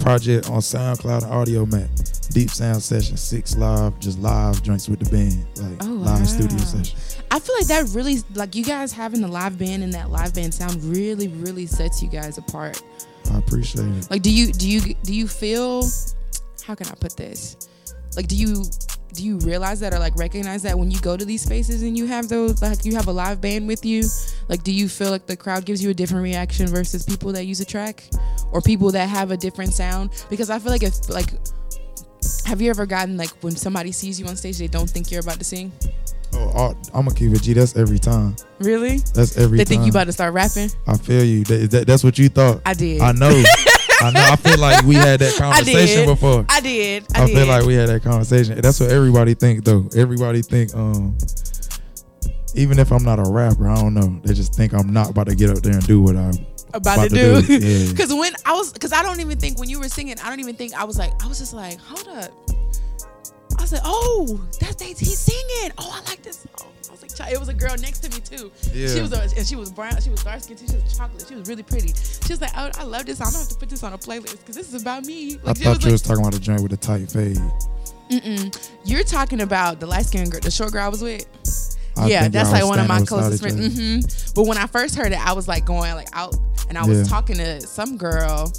[0.00, 2.30] project on SoundCloud and Audiomack.
[2.32, 6.58] Deep Sound Session Six live, just live drinks with the band, like Oh, live studio
[6.58, 6.98] session.
[7.30, 10.34] I feel like that really like you guys having a live band and that live
[10.34, 12.82] band sound really really sets you guys apart.
[13.32, 14.10] I appreciate it.
[14.10, 15.84] Like do you do you do you feel
[16.64, 17.56] how can I put this?
[18.16, 18.64] Like do you
[19.12, 21.96] do you realize that or like recognize that when you go to these spaces and
[21.96, 24.04] you have those like you have a live band with you?
[24.48, 27.44] Like do you feel like the crowd gives you a different reaction versus people that
[27.46, 28.04] use a track
[28.52, 30.10] or people that have a different sound?
[30.30, 31.30] Because I feel like if like
[32.46, 35.20] have you ever gotten like when somebody sees you on stage they don't think you're
[35.20, 35.70] about to sing?
[36.36, 37.52] Oh, I'm gonna keep it G.
[37.52, 38.34] That's every time.
[38.58, 38.98] Really?
[39.14, 39.68] That's every They time.
[39.68, 40.68] think you about to start rapping?
[40.86, 41.44] I feel you.
[41.44, 42.60] That, that- that's what you thought.
[42.66, 43.00] I did.
[43.00, 43.30] I know.
[44.04, 44.20] I know.
[44.20, 46.06] I feel like we had that conversation did.
[46.06, 46.44] before.
[46.48, 47.06] I did.
[47.14, 47.36] I, I, did.
[47.36, 48.60] feel like we had that conversation.
[48.60, 49.88] That's what everybody think though.
[49.96, 51.16] Everybody think um
[52.54, 54.20] even if I'm not a rapper, I don't know.
[54.22, 56.34] They just think I'm not about to get up there and do what I'm
[56.72, 57.40] about, about to do.
[57.40, 57.94] to do, yeah.
[57.96, 60.40] Cause when I was, cause I don't even think when you were singing, I don't
[60.40, 62.30] even think I was like, I was just like, hold up.
[63.72, 65.72] I like, oh, that's he's singing.
[65.78, 66.38] Oh, I like this.
[66.58, 66.68] song.
[66.88, 68.50] I was like, it was a girl next to me too.
[68.72, 68.88] Yeah.
[68.94, 70.00] She was, a, and she was brown.
[70.00, 70.66] She was dark skinned too.
[70.68, 71.24] She was chocolate.
[71.28, 71.88] She was really pretty.
[72.26, 73.18] She was like, oh, I love this.
[73.18, 73.28] song.
[73.28, 75.36] I'm gonna have to put this on a playlist because this is about me.
[75.36, 77.10] I Like, she thought was you like, was talking about a joint with a tight
[77.10, 77.38] fade.
[78.10, 78.70] Mm-mm.
[78.84, 81.26] You're talking about the light skinned girl, the short girl I was with.
[81.96, 83.56] I yeah, that's like one of my closest friends.
[83.60, 83.68] other.
[83.70, 86.36] hmm But when I first heard it, I was like going like out,
[86.68, 87.04] and I was Yeah.
[87.04, 88.52] talking to some girl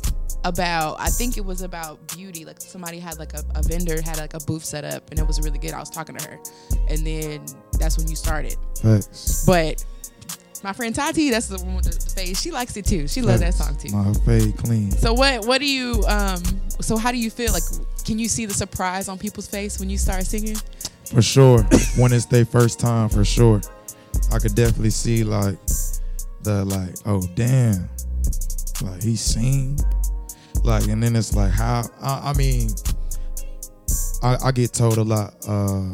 [0.46, 0.96] about.
[1.00, 2.46] I think it was about beauty.
[2.46, 5.28] Like somebody had like a, a vendor had like a booth set up, and it
[5.28, 5.74] was really good.
[5.74, 6.40] I was talking to her,
[6.88, 8.56] and then that's when you started.
[8.82, 9.44] Facts.
[9.46, 9.84] But
[10.64, 12.42] my friend Tati, that's the one with the, the face.
[12.42, 13.08] She likes it too.
[13.08, 13.96] She loves that song too.
[13.96, 14.92] My fade clean.
[14.92, 16.42] So what what do you um
[16.82, 17.64] so how do you feel like
[18.06, 20.58] can you see the surprise on people's face when you start singing?
[21.06, 21.62] For sure.
[21.98, 23.62] when it's their first time, for sure.
[24.32, 25.58] I could definitely see like
[26.44, 27.90] the like, oh damn.
[28.82, 29.80] Like he sing.
[30.66, 32.70] Like and then it's like how I, I mean
[34.24, 35.92] I, I get told a lot uh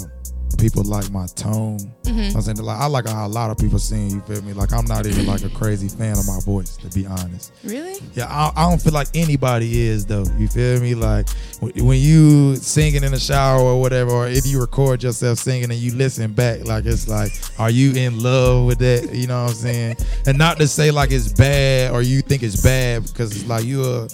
[0.58, 1.80] people like my tone.
[2.04, 2.38] Mm-hmm.
[2.38, 4.54] I'm saying like I like how a lot of people sing, you feel me?
[4.54, 7.52] Like I'm not even like a crazy fan of my voice, to be honest.
[7.64, 8.00] Really?
[8.14, 10.26] Yeah, I, I don't feel like anybody is though.
[10.38, 10.94] You feel me?
[10.94, 11.28] Like
[11.62, 15.80] when you singing in the shower or whatever, or if you record yourself singing and
[15.80, 19.14] you listen back, like it's like, are you in love with that?
[19.14, 19.98] You know what I'm saying?
[20.28, 23.66] And not to say like it's bad or you think it's bad because it's like
[23.66, 24.08] you are.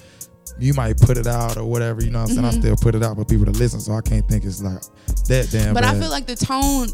[0.59, 2.45] You might put it out or whatever, you know what I'm saying?
[2.45, 2.61] I mm-hmm.
[2.61, 4.81] still put it out for people to listen, so I can't think it's like
[5.27, 5.95] that damn But bad.
[5.95, 6.89] I feel like the tone,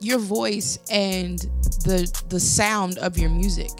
[0.00, 1.38] your voice, and
[1.84, 3.70] the the sound of your music,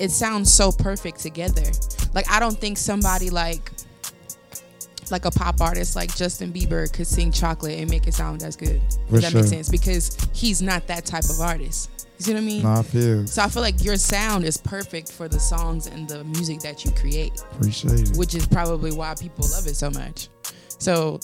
[0.00, 1.70] it sounds so perfect together.
[2.14, 3.70] Like I don't think somebody like
[5.10, 8.56] like a pop artist like Justin Bieber could sing Chocolate and make it sound as
[8.56, 8.80] good.
[9.08, 9.58] For If that makes sure.
[9.58, 12.05] sense because he's not that type of artist.
[12.18, 12.62] You see what I mean?
[12.62, 13.26] Nah, I feel.
[13.26, 16.84] So I feel like your sound is perfect for the songs and the music that
[16.84, 18.16] you create, Appreciate it.
[18.16, 20.28] which is probably why people love it so much.
[20.78, 21.20] So,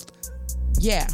[0.79, 1.07] yeah,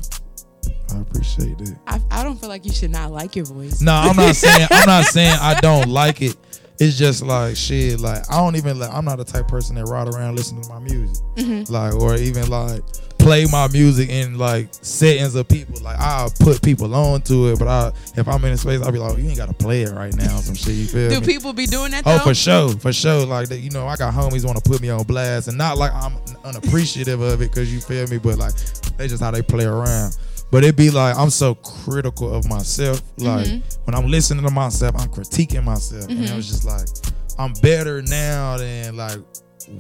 [0.95, 1.77] I appreciate it.
[1.87, 3.81] I, I don't feel like you should not like your voice.
[3.81, 6.37] No, I'm not saying I'm not saying I don't like it.
[6.81, 8.01] It's just like shit.
[8.01, 8.93] Like I don't even like.
[8.93, 11.25] I'm not the type of person that ride around listening to my music.
[11.37, 11.73] Mm-hmm.
[11.73, 12.83] Like or even like
[13.19, 15.81] play my music in like settings of people.
[15.83, 18.93] Like I'll put people on to it, but I if I'm in a space, I'll
[18.93, 20.37] be like, you ain't gotta play it right now.
[20.39, 20.75] Some shit.
[20.75, 21.27] You feel Do me?
[21.27, 22.17] people be doing that though?
[22.17, 23.27] Oh, for sure, for sure.
[23.27, 25.93] Like you know, I got homies want to put me on blast, and not like
[25.95, 26.15] I'm
[26.45, 28.19] unappreciative of it, cause you feel me.
[28.19, 28.55] But like,
[28.97, 30.17] they just how they play around.
[30.51, 33.03] But it be like I'm so critical of myself.
[33.19, 33.83] Like Mm-hmm.
[33.85, 36.87] when I'm listening to myself, I'm critiquing myself, and it was just like
[37.39, 39.19] I'm better now than like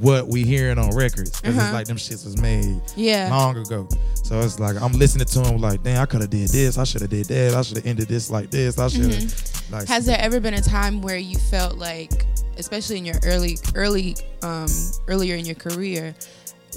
[0.01, 1.67] what we hearing on records because Uh-huh.
[1.67, 3.29] it's like them shits was made Yeah.
[3.31, 3.89] long ago.
[4.23, 6.77] So it's like I'm listening to them like, damn, I could have did this.
[6.79, 7.55] I should have did that.
[7.55, 8.79] I should have ended this like this.
[8.79, 9.89] I should have like.
[9.89, 12.27] Has there ever been a time where you felt like,
[12.59, 14.67] especially in your early, early, um,
[15.09, 16.15] earlier in your career,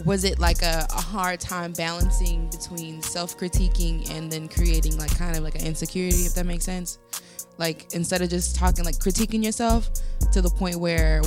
[0.05, 5.35] was it like a, a hard time balancing between self-critiquing and then creating like kind
[5.35, 6.97] of like an insecurity, if that makes sense?
[7.57, 9.89] Like instead of just talking like critiquing yourself
[10.31, 11.21] to the point where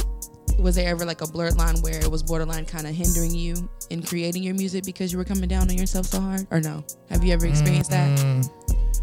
[0.59, 3.68] was there ever like a blurred line where it was borderline kind of hindering you
[3.90, 6.84] in creating your music because you were coming down on yourself so hard or no
[7.11, 8.50] have you ever experienced that Mm,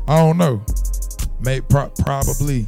[0.07, 0.61] I don't know.
[1.41, 2.67] May pro- probably.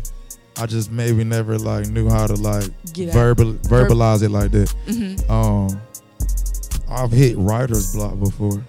[0.57, 2.65] I just maybe never like knew how to like
[2.95, 4.69] verbal verbalize it like that.
[4.87, 5.81] hmm Um,
[6.89, 8.63] I've hit writer's block before.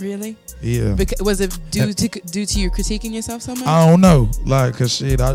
[0.00, 0.94] really Yeah.
[0.94, 3.66] Because, was it due to due to you critiquing yourself so much?
[3.66, 5.34] I don't know, like, cause shit, I,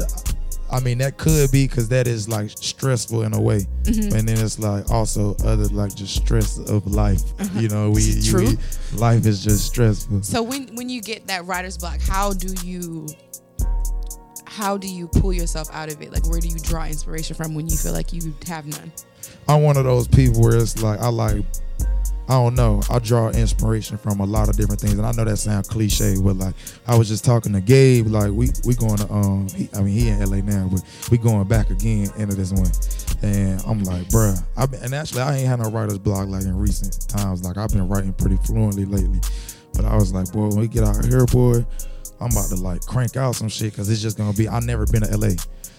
[0.70, 4.14] I mean, that could be because that is like stressful in a way, Mhm.
[4.14, 7.22] and then it's like also other like just stress of life.
[7.56, 8.58] You know, we, you, we-
[8.98, 10.24] life is just stressful.
[10.24, 13.08] So when when you get that writer's block, how do you
[14.46, 16.12] how do you pull yourself out of it?
[16.12, 18.92] Like where do you draw inspiration from when you feel like you have none?
[19.48, 21.44] I'm one of those people where it's like I like
[22.30, 22.82] I don't know.
[22.90, 26.16] I draw inspiration from a lot of different things, and I know that sounds cliche,
[26.22, 26.56] but like
[26.86, 29.94] I was just talking to Gabe, like we we going to um, he, I mean
[29.94, 32.70] he in LA now, but we going back again into this one,
[33.22, 36.58] and I'm like, bruh, I and actually I ain't had no writer's block like in
[36.58, 37.44] recent times.
[37.44, 39.22] Like I've been writing pretty fluently lately,
[39.74, 41.66] but I was like, boy, when we get out here, boy,
[42.20, 44.48] I'm about to like crank out some shit because it's just gonna be.
[44.48, 45.30] I've never been to LA,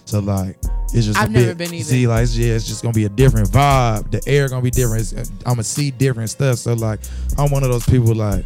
[0.05, 0.57] so like
[0.93, 1.17] it's just.
[1.17, 1.83] I've gonna be- never been either.
[1.83, 4.11] See, like it's, yeah, it's just gonna be a different vibe.
[4.11, 5.01] The air gonna be different.
[5.01, 6.57] It's, uh, I'm gonna see different stuff.
[6.57, 6.99] So like,
[7.37, 8.45] I'm one of those people like.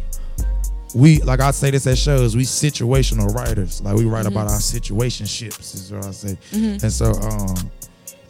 [0.94, 2.36] We like I say this at shows.
[2.36, 3.82] We situational writers.
[3.82, 4.54] Like we write about mm-hmm.
[4.54, 5.74] our situationships.
[5.74, 6.38] Is what I say.
[6.52, 6.84] Mm-hmm.
[6.84, 7.70] And so, um,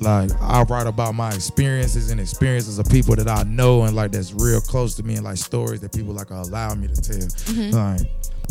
[0.00, 4.12] like I write about my experiences and experiences of people that I know and like
[4.12, 7.16] that's real close to me and like stories that people like allow me to tell.
[7.16, 7.70] Mm-hmm.
[7.76, 8.00] Like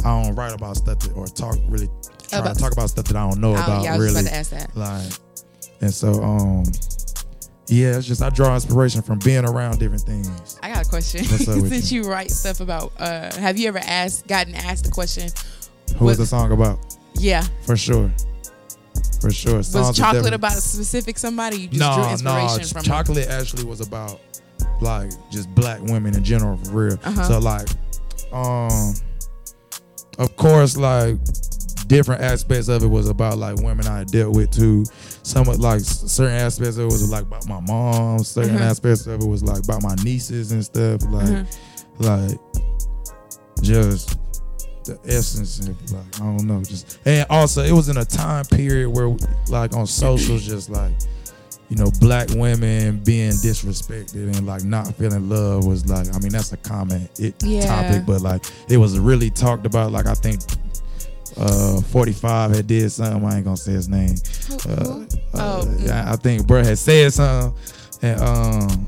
[0.06, 1.89] I don't write about stuff that, or talk really
[2.30, 4.06] try About- to talk about stuff that I don't know Oh, about yeah, I was
[4.14, 4.24] really.
[4.24, 4.78] just about to ask that.
[4.78, 5.12] Like,
[5.82, 6.64] and so um,
[7.68, 10.60] yeah, it's just I draw inspiration from being around different things.
[10.62, 11.24] I got a question.
[11.26, 15.30] Since you write stuff about uh have you ever asked gotten asked the question,
[15.97, 16.80] Who was the song about?
[17.16, 18.12] yeah, For sure,
[19.22, 19.58] for sure.
[19.58, 21.58] was Songs chocolate about a specific somebody?
[21.58, 22.12] You just drew no, no.
[22.43, 22.91] inspiration from them?
[22.91, 24.20] Chocolate actually was about
[24.82, 26.99] like just black women in general, for real.
[27.04, 27.24] Uh-huh.
[27.24, 27.68] So like,
[28.34, 28.93] um,
[30.20, 31.18] of course, like
[31.88, 34.86] different aspects of it was about like women I dealt with too.
[35.24, 38.20] Some of like certain aspects of it was like about my mom.
[38.24, 38.61] Certain Mhm.
[38.61, 41.01] aspects of it was like about my nieces and stuff.
[41.09, 41.45] Like, Mhm.
[41.99, 42.39] like
[43.61, 44.18] just
[44.86, 48.45] the essence of like I don't know, just and also it was in a time
[48.45, 49.16] period where
[49.49, 50.91] like on socials, just like
[51.74, 56.32] you know, black women being disrespected and like not feeling love was like I mean
[56.32, 57.66] that's a common it, Yeah.
[57.66, 59.92] topic, but like it was really talked about.
[59.92, 60.42] Like I think
[61.36, 63.26] uh 45 had did something.
[63.26, 64.16] I ain't gonna say his name.
[64.70, 67.60] Uh, uh, Oh, yeah, I think bro had said something,
[68.04, 68.88] and um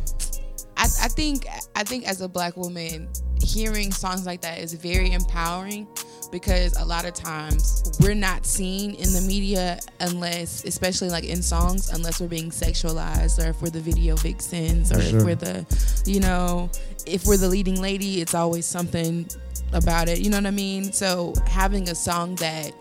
[0.77, 3.09] I, I think I think as a black woman,
[3.41, 5.87] hearing songs like that is very empowering
[6.27, 11.41] because a lot of times we're not seen in the media unless, especially like in
[11.41, 15.35] songs, unless we're being sexualized or if we're the video vixens or For if we're
[15.35, 15.65] the,
[16.05, 16.69] you know,
[17.05, 19.27] if we're the leading lady, it's always something
[19.73, 20.19] about it.
[20.19, 20.91] You know what I mean?
[20.91, 22.73] So having a song that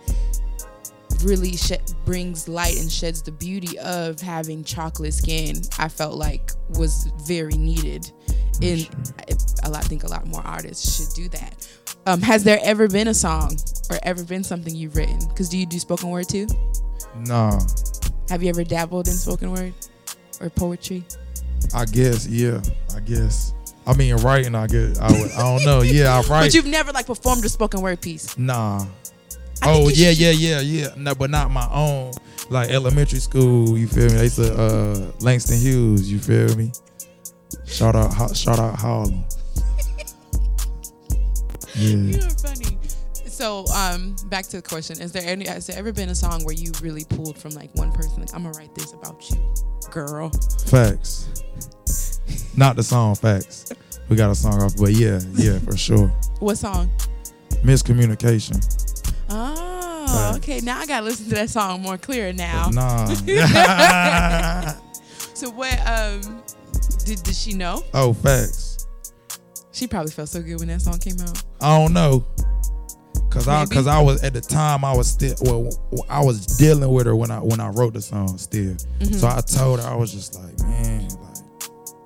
[1.24, 1.72] really sh-
[2.04, 7.54] brings light and sheds the beauty of having chocolate skin i felt like was very
[7.54, 8.10] needed
[8.62, 8.88] and
[9.64, 11.68] I, I think a lot more artists should do that
[12.06, 13.56] um, has there ever been a song
[13.90, 16.46] or ever been something you've written because do you do spoken word too
[17.26, 17.58] nah.
[18.28, 19.74] have you ever dabbled in spoken word
[20.40, 21.04] or poetry
[21.72, 22.60] I guess, yeah.
[22.94, 23.54] I guess.
[23.86, 24.54] I mean, writing.
[24.54, 24.98] I guess.
[24.98, 25.82] I, would, I don't know.
[25.82, 26.46] Yeah, I write.
[26.46, 28.84] but you've never like performed a spoken word piece nah.
[29.62, 30.88] Oh yeah, yeah, yeah, yeah.
[30.96, 32.12] No, but not my own.
[32.50, 33.78] Like elementary school.
[33.78, 34.14] You feel me?
[34.16, 36.10] They said uh, Langston Hughes.
[36.10, 36.72] You feel me?
[37.66, 39.24] Shout out, Ho- shout out Harlem.
[41.76, 41.96] Yeah.
[42.20, 42.78] You're funny.
[43.26, 45.44] So, um, back to the question: Is there any?
[45.48, 48.20] Has there ever been a song where you really pulled from like one person?
[48.20, 49.36] Like, I'm gonna write this about you,
[49.90, 50.30] girl.
[50.66, 51.42] Facts.
[52.56, 53.72] Not the song Facts.
[54.08, 56.08] We got a song off, but yeah, yeah, for sure.
[56.38, 56.90] What song?
[57.64, 58.60] Miscommunication.
[59.36, 60.60] Oh, okay.
[60.60, 62.70] Now I gotta listen to that song more clear now.
[62.70, 63.14] Nah.
[65.34, 65.78] So what?
[65.84, 66.42] Um,
[67.04, 67.82] did did she know?
[67.92, 68.86] oh, facts.
[69.72, 71.42] She probably felt so good when that song came out.
[71.60, 72.24] I don't know.
[73.30, 76.88] Cause I, cause I was at the time I was still well I was dealing
[76.92, 78.74] with her when I when I wrote the song still.
[78.74, 79.12] Mm-hmm.
[79.14, 81.34] So I told her I was just like man like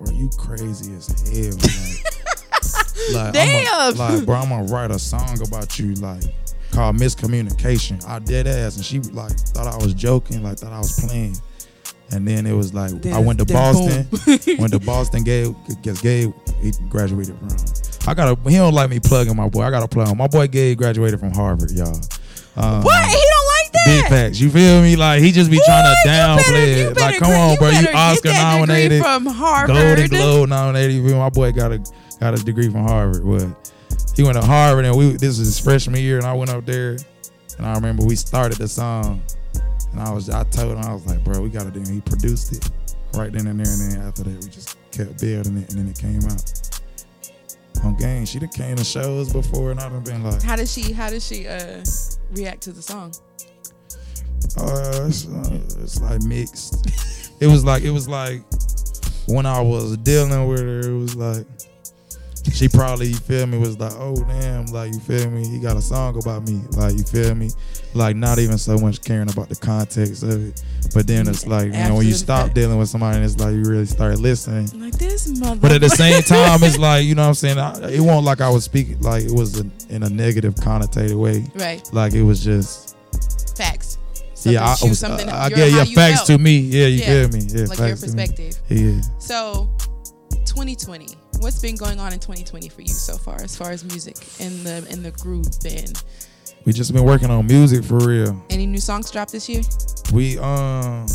[0.00, 1.52] bro, you crazy as hell.
[3.12, 3.94] Like, like, Damn.
[3.94, 6.24] A, like, bro, I'm gonna write a song about you, like,
[6.78, 8.06] called Miscommunication.
[8.06, 11.36] I dead ass, and she like thought I was joking, like thought I was playing.
[12.12, 14.06] And then it was like I went to Boston.
[14.58, 15.24] went to Boston.
[15.24, 17.48] Gabe, guess Gabe, he graduated from.
[18.08, 18.38] I gotta.
[18.48, 19.62] He don't like me plugging my boy.
[19.62, 20.18] I gotta plug him.
[20.18, 21.88] My boy Gabe graduated from Harvard, y'all.
[22.56, 23.08] Um, What?
[23.08, 23.84] He don't like that.
[23.86, 24.40] Big facts.
[24.40, 24.94] You feel me?
[24.94, 26.96] Like he just be trying to downplay it.
[26.96, 27.70] Like, come on, bro.
[27.70, 29.74] You Oscar that nominated, from Harvard.
[29.76, 30.94] Golden Globe nominated.
[30.94, 31.18] You feel?
[31.18, 31.78] My boy got a
[32.20, 33.24] got a degree from Harvard.
[33.24, 33.72] But
[34.18, 36.66] he went to Harvard, and we this was his freshman year, and I went up
[36.66, 36.96] there,
[37.56, 39.22] and I remember we started the song,
[39.92, 41.80] and I was I told him I was like, bro, we gotta do.
[41.80, 41.86] it.
[41.88, 42.68] He produced it
[43.14, 45.86] right then and there, and then after that, we just kept building it, and then
[45.86, 46.80] it came out.
[47.84, 50.72] On game, she done came to shows before, and I done been like, How does
[50.72, 50.92] she?
[50.92, 51.84] How does she uh,
[52.32, 53.14] react to the song?
[54.58, 56.90] Uh, it's, uh, it's like mixed.
[57.40, 58.42] it was like it was like
[59.28, 61.46] when I was dealing with her, it was like
[62.54, 65.76] she probably you feel me was like, oh damn, like you feel me, he got
[65.76, 67.50] a song about me, like you feel me,
[67.94, 70.62] like not even so much caring about the context of it,
[70.94, 72.54] but then it's mm, like you know when you stop fact.
[72.54, 74.68] dealing with somebody, and it's like you really start listening.
[74.80, 75.60] Like this mother.
[75.60, 77.58] But at the same time, it's like you know what I'm saying.
[77.58, 81.14] I, it wasn't like I was speaking like it was in, in a negative connotated
[81.18, 81.44] way.
[81.56, 81.82] right.
[81.92, 82.96] Like it was just
[83.56, 83.98] Facts.
[84.44, 86.26] yeah, I, Something- was, something- I your- get yeah you facts felt.
[86.28, 86.58] to me.
[86.58, 87.06] Yeah, you Yeah.
[87.06, 87.46] feel me?
[87.48, 88.26] Yeah, Like your facts to me.
[88.28, 88.60] perspective.
[88.68, 89.00] Yeah.
[89.18, 89.68] So,
[90.46, 91.06] 2020.
[91.40, 94.52] What's been going on in 2020 for you so far, as far as music and
[94.66, 96.02] the and the group and
[96.64, 98.44] We just been working on music for real.
[98.50, 99.62] any new songs dropped this year?
[100.12, 101.06] We um,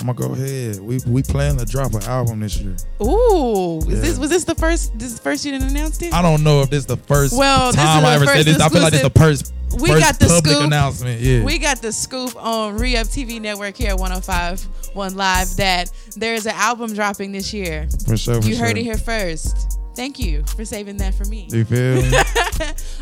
[0.00, 0.80] I'm gonna go ahead.
[0.80, 2.76] We we plan to drop an album this year.
[3.02, 3.94] Ooh, is Yeah.
[4.00, 4.98] this was this the first?
[4.98, 6.12] This the first you didn't announce it?
[6.12, 8.46] I don't know if this is the first Well, this time I ever said first
[8.46, 8.60] this.
[8.60, 10.64] I feel like this is the first We first got the public scoop.
[10.66, 11.20] announcement.
[11.20, 11.44] Yeah.
[11.44, 16.46] We got the scoop on Re-Up TV Network here at 105.1 Live that there is
[16.46, 17.88] an album dropping this year.
[18.06, 18.40] for sure.
[18.42, 19.78] For You heard it here first.
[19.96, 21.46] Thank you for saving that for me.
[21.52, 22.10] You feel me?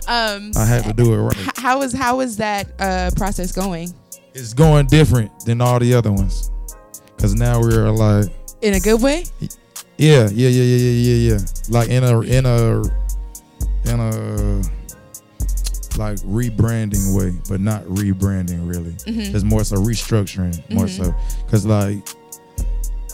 [0.09, 1.39] Um, I had to do it right.
[1.39, 3.95] h- how is how is that uh, process going?
[4.35, 6.51] It's going different than all the other ones.
[7.23, 8.27] Cause now we're like,
[8.63, 9.25] In a good way?
[9.97, 11.39] yeah, yeah, yeah, yeah, yeah, yeah, yeah.
[11.69, 12.83] Like in a in a
[13.85, 14.63] in a
[15.99, 18.91] like rebranding way, but not rebranding really.
[19.07, 19.33] Mhm.
[19.35, 20.97] It's more so restructuring, more Mhm.
[21.05, 21.15] so,
[21.49, 21.99] cause like,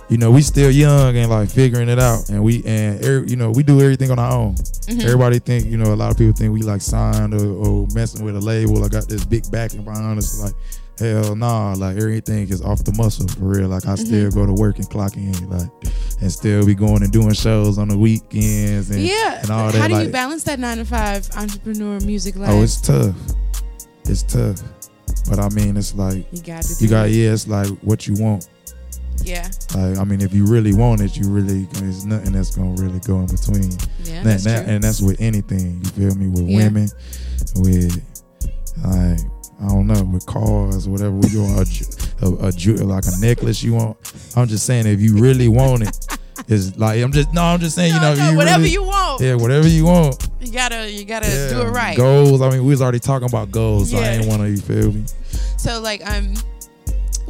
[0.08, 3.36] you know, we still young and like figuring it out, and we and every, you
[3.36, 4.54] know we do everything on our own.
[4.88, 5.02] Mhm.
[5.04, 8.24] Everybody think you know a lot of people think we like signed or, or messing
[8.24, 8.82] with a label.
[8.84, 10.40] I got this big backing behind us.
[10.40, 10.54] Like
[10.98, 13.68] hell nah, like everything is off the muscle for real.
[13.68, 14.04] Like I Mm-hmm.
[14.06, 15.68] still go to work and clock in, like
[16.20, 19.40] and still be going and doing shows on the weekends and Yeah.
[19.40, 19.90] and all How that.
[19.90, 22.50] How do you balance that nine to five entrepreneur music life?
[22.50, 23.14] oh, it's tough.
[24.04, 24.60] It's tough,
[25.28, 26.74] but I mean, it's like you got to.
[26.82, 27.12] you got it.
[27.12, 27.32] yeah.
[27.32, 28.48] It's like what you want.
[29.22, 29.48] Yeah.
[29.74, 33.00] Like I mean, if you really want it, you really there's nothing that's gonna really
[33.00, 33.70] go in between.
[34.04, 34.22] Yeah.
[34.22, 34.74] That- That's that- true.
[34.74, 35.80] and that's with anything.
[35.84, 36.28] You feel me?
[36.28, 36.56] With Yeah.
[36.64, 36.88] women,
[37.56, 38.02] with
[38.84, 39.18] like
[39.60, 41.64] I don't know, with cars, or whatever we go a,
[42.26, 43.96] a, a like a necklace you want.
[44.36, 47.74] I'm just saying, if you really want it, it's like I'm just no, I'm just
[47.74, 49.20] saying, you know, No, you whatever really, you want.
[49.20, 51.48] yeah, whatever you want, You gotta you gotta yeah.
[51.50, 51.96] do it right.
[51.96, 52.40] Goals.
[52.40, 54.48] I mean, we was already talking about goals, so I ain't want to.
[54.48, 55.04] You feel me?
[55.56, 56.34] So like um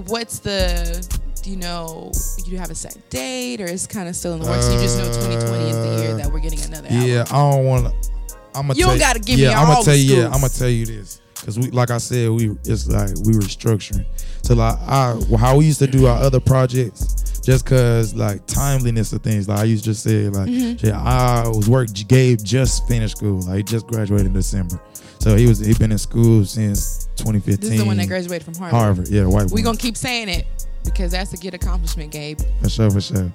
[0.07, 2.13] what's the you know
[2.47, 4.71] you have a set date or is kind of still in the works?
[4.71, 7.09] you just know 2020 is the year that we're getting another album.
[7.09, 8.11] Yeah, I don't want to.
[8.55, 8.75] I'm gonna.
[8.79, 10.17] You don't gotta give me yeah, I'm gonna tell you.
[10.17, 10.27] Yeah.
[10.27, 13.41] I'm gonna tell you this because we, like I said, we it's like we were
[13.41, 14.05] structuring.
[14.43, 19.15] So like I, how we used to do our other projects, just cause like timeliness
[19.15, 19.49] of things.
[19.49, 20.87] Like I used to say like, Mm-hmm.
[20.87, 21.89] yeah, I was work.
[22.07, 23.41] Gabe just finished school.
[23.41, 24.79] Like he just graduated in December,
[25.21, 27.61] so he was he been in school since 2015.
[27.61, 28.79] This is the one that graduated from Harvard.
[28.79, 29.47] Harvard, yeah, white.
[29.47, 29.63] We're one.
[29.65, 30.47] gonna keep saying it
[30.85, 32.41] because that's a good accomplishment, Gabe.
[32.63, 33.33] For sure, for sure.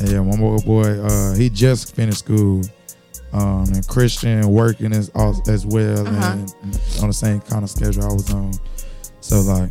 [0.00, 2.62] And yeah, one more boy, uh, he just finished school.
[3.32, 5.10] Um, and Christian working as
[5.48, 6.32] as well Uh-huh.
[6.32, 6.54] and
[7.00, 8.52] on the same kind of schedule I was on.
[9.20, 9.70] So like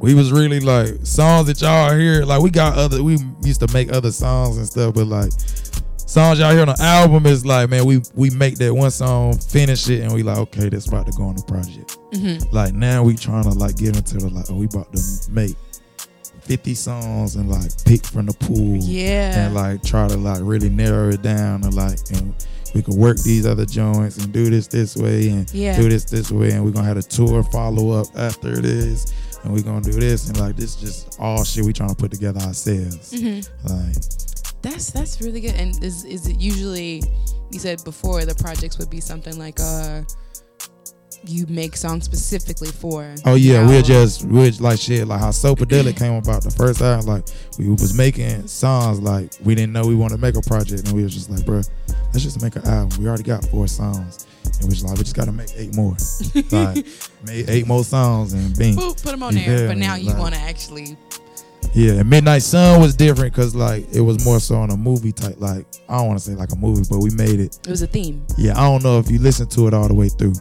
[0.00, 3.72] we was really like songs that y'all hear, like we got other we used to
[3.72, 5.30] make other songs and stuff, but like
[5.96, 9.36] songs y'all hear on the album is like, man, we we make that one song,
[9.38, 11.96] finish it, and we like, okay, that's about to go on the project.
[12.12, 12.52] Mm-hmm.
[12.54, 15.54] Like now we trying to like get into the like, oh, we about to make
[16.48, 19.46] 50 songs and like pick from the pool Yeah.
[19.46, 22.34] and like try to like really narrow it down and like and
[22.74, 25.76] we can work these other joints and do this this way and Yeah.
[25.76, 29.12] do this this way and we're gonna have a tour follow up after this
[29.44, 32.10] and we're gonna do this and like this just all shit we trying to put
[32.10, 33.68] together ourselves Mm-hmm.
[33.68, 33.96] like
[34.62, 35.54] That's that's really good.
[35.54, 37.02] And is is it usually
[37.52, 40.02] you said before the projects would be something like uh
[41.24, 43.14] you make songs specifically for.
[43.24, 47.00] Oh yeah, we're just we're like shit like how Sopadelic came about the first time.
[47.02, 47.24] Like
[47.58, 50.92] we was making songs like we didn't know we wanted to make a project, and
[50.96, 51.62] we was just like, bro,
[52.12, 52.98] let's just make an album.
[53.00, 55.96] We already got four songs, and we was like, we just gotta make eight more.
[56.52, 56.86] like
[57.26, 58.76] made eight more songs, and bing.
[58.76, 59.68] Boop, put them on there.
[59.68, 60.96] But now you Like- want to actually.
[61.74, 65.12] Yeah, and Midnight Sun was different because like it was more so on a movie
[65.12, 65.34] type.
[65.38, 67.58] Like I don't want to say like a movie, but we made it.
[67.66, 68.24] It was a theme.
[68.38, 70.34] Yeah, I don't know if you listen to it all the way through.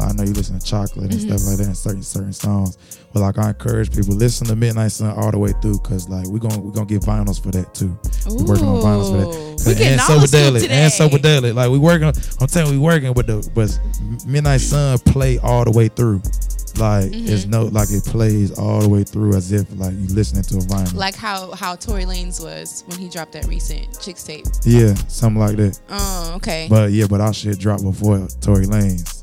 [0.00, 1.26] I know you listen to Chocolate and Mhm.
[1.28, 2.76] stuff like that and certain certain songs.
[3.12, 6.26] But like I encourage people listen to Midnight Sun all the way through because like
[6.26, 7.96] we're gonna we're gonna get vinyls for that too.
[8.30, 8.44] Ooh.
[8.44, 9.16] working on vinyls for
[9.64, 9.76] that.
[9.78, 10.74] We and all the scoop Sopadelic today.
[10.74, 11.54] and Sopadelic.
[11.54, 12.12] Like we working.
[12.40, 13.78] I'm telling you, we working with the but
[14.26, 16.20] Midnight Sun play all the way through.
[16.78, 17.48] Like it's Mhm.
[17.48, 20.60] no like it plays all the way through as if like you listening to a
[20.60, 20.94] vinyl.
[20.94, 24.44] Like how how Tory Lanez was when he dropped that recent Chixtape.
[24.64, 25.78] yeah, something like that.
[25.88, 26.66] Oh, okay.
[26.68, 29.15] But yeah, but our shit dropped before Tory Lanez.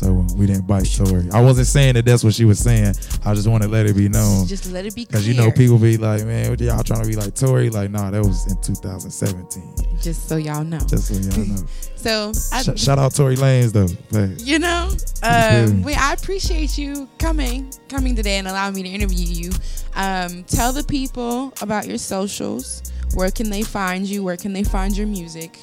[0.00, 1.28] So we didn't bite Tory.
[1.30, 2.94] I wasn't saying that that's what she was saying.
[3.22, 4.46] I just want to let it be known.
[4.46, 5.04] Just let it be.
[5.04, 7.68] Because you know people be like, man, what y'all trying to be like Tory?
[7.68, 9.98] Like, nah, that was in 2017.
[10.00, 10.78] Just so y'all know.
[10.78, 11.62] Just so y'all know.
[12.00, 14.24] So I, Sh- shout out Tory Lanez though.
[14.42, 14.88] You know,
[15.22, 19.50] um, we, I appreciate you coming, coming today and allowing me to interview you.
[19.94, 22.90] Um, tell the people about your socials.
[23.12, 24.24] Where can they find you?
[24.24, 25.58] Where can they find your music?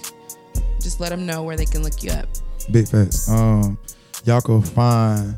[0.79, 2.27] Just let them know where they can look you up.
[2.71, 3.27] big facts.
[3.31, 3.79] Um,
[4.27, 5.35] y'all can find.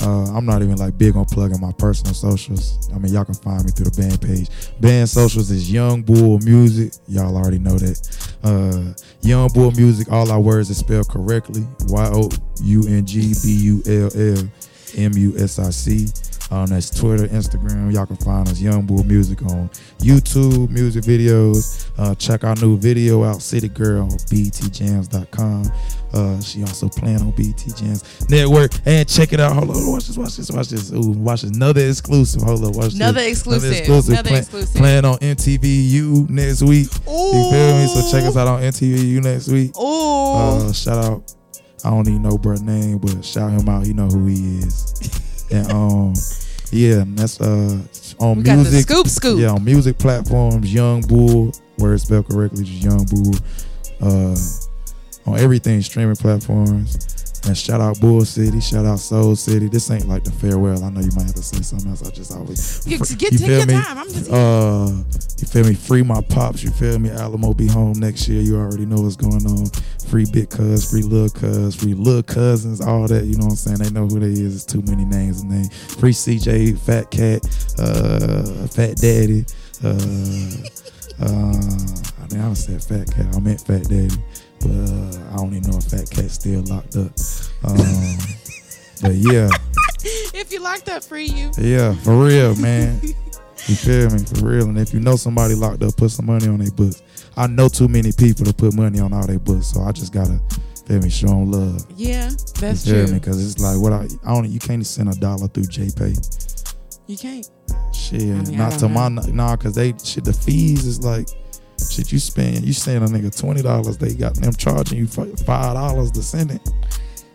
[0.00, 2.88] Uh, I'm not even like big on plugging my personal socials.
[2.94, 4.48] I mean, y'all can find me through the band page.
[4.80, 6.92] Band socials is Young Bull Music.
[7.08, 8.28] Y'all already know that.
[8.44, 10.10] Uh, Young Bull Music.
[10.10, 11.66] All our words are spelled correctly.
[11.88, 12.30] Y O
[12.62, 14.48] U N G B U L L
[14.96, 16.06] M U S I C.
[16.50, 17.92] Um, that's Twitter, Instagram.
[17.92, 19.68] Y'all can find us Young Bull Music on
[19.98, 21.90] YouTube, music videos.
[21.98, 25.70] Uh, check our new video out, City Girl, BETJams.com.
[26.14, 28.72] Uh, she also playing on BET Jams Network.
[28.86, 29.52] And check it out.
[29.52, 30.90] Hold on, watch this, watch this, watch this.
[30.92, 31.50] Ooh, watch this.
[31.50, 32.40] Another exclusive.
[32.42, 33.38] Hold on, watch Another this.
[33.40, 34.08] exclusive.
[34.14, 34.74] Another Play- exclusive.
[34.76, 36.88] Playing on MTVU next week.
[37.06, 37.86] You feel me?
[37.88, 39.72] So check us out on MTVU next week.
[39.76, 41.34] Oh, Uh, shout out.
[41.84, 43.86] I don't even know bro name, but shout him out.
[43.86, 45.20] He know who he is.
[45.50, 46.14] and um,
[46.70, 47.80] yeah, that's uh
[48.20, 48.82] on we music.
[48.88, 49.38] scoop, scoop.
[49.38, 53.34] Yeah, on music platforms, Young Bull, where it's spelled correctly, just Young Bull.
[54.00, 54.36] Uh,
[55.26, 57.17] on everything streaming platforms.
[57.48, 59.68] And shout out Bull City, shout out Soul City.
[59.68, 60.84] This ain't like the farewell.
[60.84, 62.06] I know you might have to say something else.
[62.06, 63.72] I just always You, fr- get, you take feel your me?
[63.82, 63.96] time.
[63.98, 64.30] I'm just.
[64.30, 64.92] Uh,
[65.38, 65.72] you feel me?
[65.74, 66.62] Free my pops.
[66.62, 67.08] You feel me?
[67.08, 68.42] Alamo be home next year.
[68.42, 69.66] You already know what's going on.
[70.10, 73.24] Free big cuz, free little cuz, free little cousins, all that.
[73.24, 73.78] You know what I'm saying?
[73.78, 74.54] They know who they is.
[74.56, 75.74] It's too many names and names.
[75.94, 77.44] Free CJ, Fat Cat,
[77.78, 79.46] uh, Fat Daddy.
[79.82, 79.88] Uh,
[81.24, 81.56] uh,
[82.20, 83.34] I mean, I said Fat Cat.
[83.34, 84.14] I meant Fat Daddy,
[84.68, 87.12] uh, I don't even know if Fat Cat's still locked up.
[87.64, 88.18] Um,
[89.02, 89.48] but yeah.
[90.34, 91.50] if you locked up, free you.
[91.58, 93.00] Yeah, for real, man.
[93.02, 94.18] You feel me?
[94.24, 94.68] For real.
[94.68, 97.02] And if you know somebody locked up, put some money on their books.
[97.36, 100.12] I know too many people to put money on all their books, so I just
[100.12, 100.40] gotta
[100.86, 101.86] feel me, show them love.
[101.96, 103.14] Yeah, that's you feel true.
[103.14, 103.20] me?
[103.20, 104.48] Because it's like what I, I don't.
[104.48, 106.74] You can't send a dollar through JPay.
[107.06, 107.48] You can't.
[107.94, 109.22] Shit, I not don't to my know.
[109.22, 110.24] nah, cause they shit.
[110.24, 111.28] The fees is like
[111.80, 112.12] shit.
[112.12, 113.98] You spend, you send a nigga twenty dollars.
[113.98, 116.60] They got them charging you fi- five dollars to send it.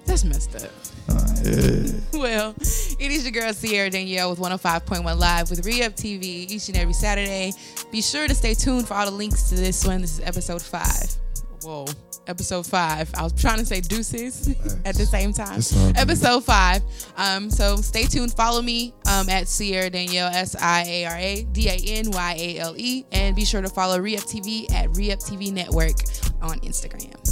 [0.06, 0.72] That's messed up.
[1.10, 1.92] Uh, yeah.
[2.14, 6.78] Well, it is your girl Siara Danyale with 105.1 Live with Re-Up TV each and
[6.78, 7.52] every Saturday.
[7.92, 10.00] Be sure to stay tuned for all the links to this one.
[10.02, 11.14] This is episode five.
[11.64, 11.86] Whoa,
[12.28, 13.10] episode five.
[13.16, 14.50] I was trying to say deuces
[14.86, 15.60] at the same time.
[15.60, 15.98] It's all good.
[15.98, 16.82] Episode five.
[17.18, 18.34] Um, so stay tuned.
[18.34, 22.36] Follow me um, at Siara Danyale S I A R A D A N Y
[22.38, 25.96] A L E, and be sure to follow Re-Up TV at Re-Up TV Network
[26.42, 27.23] on Instagram.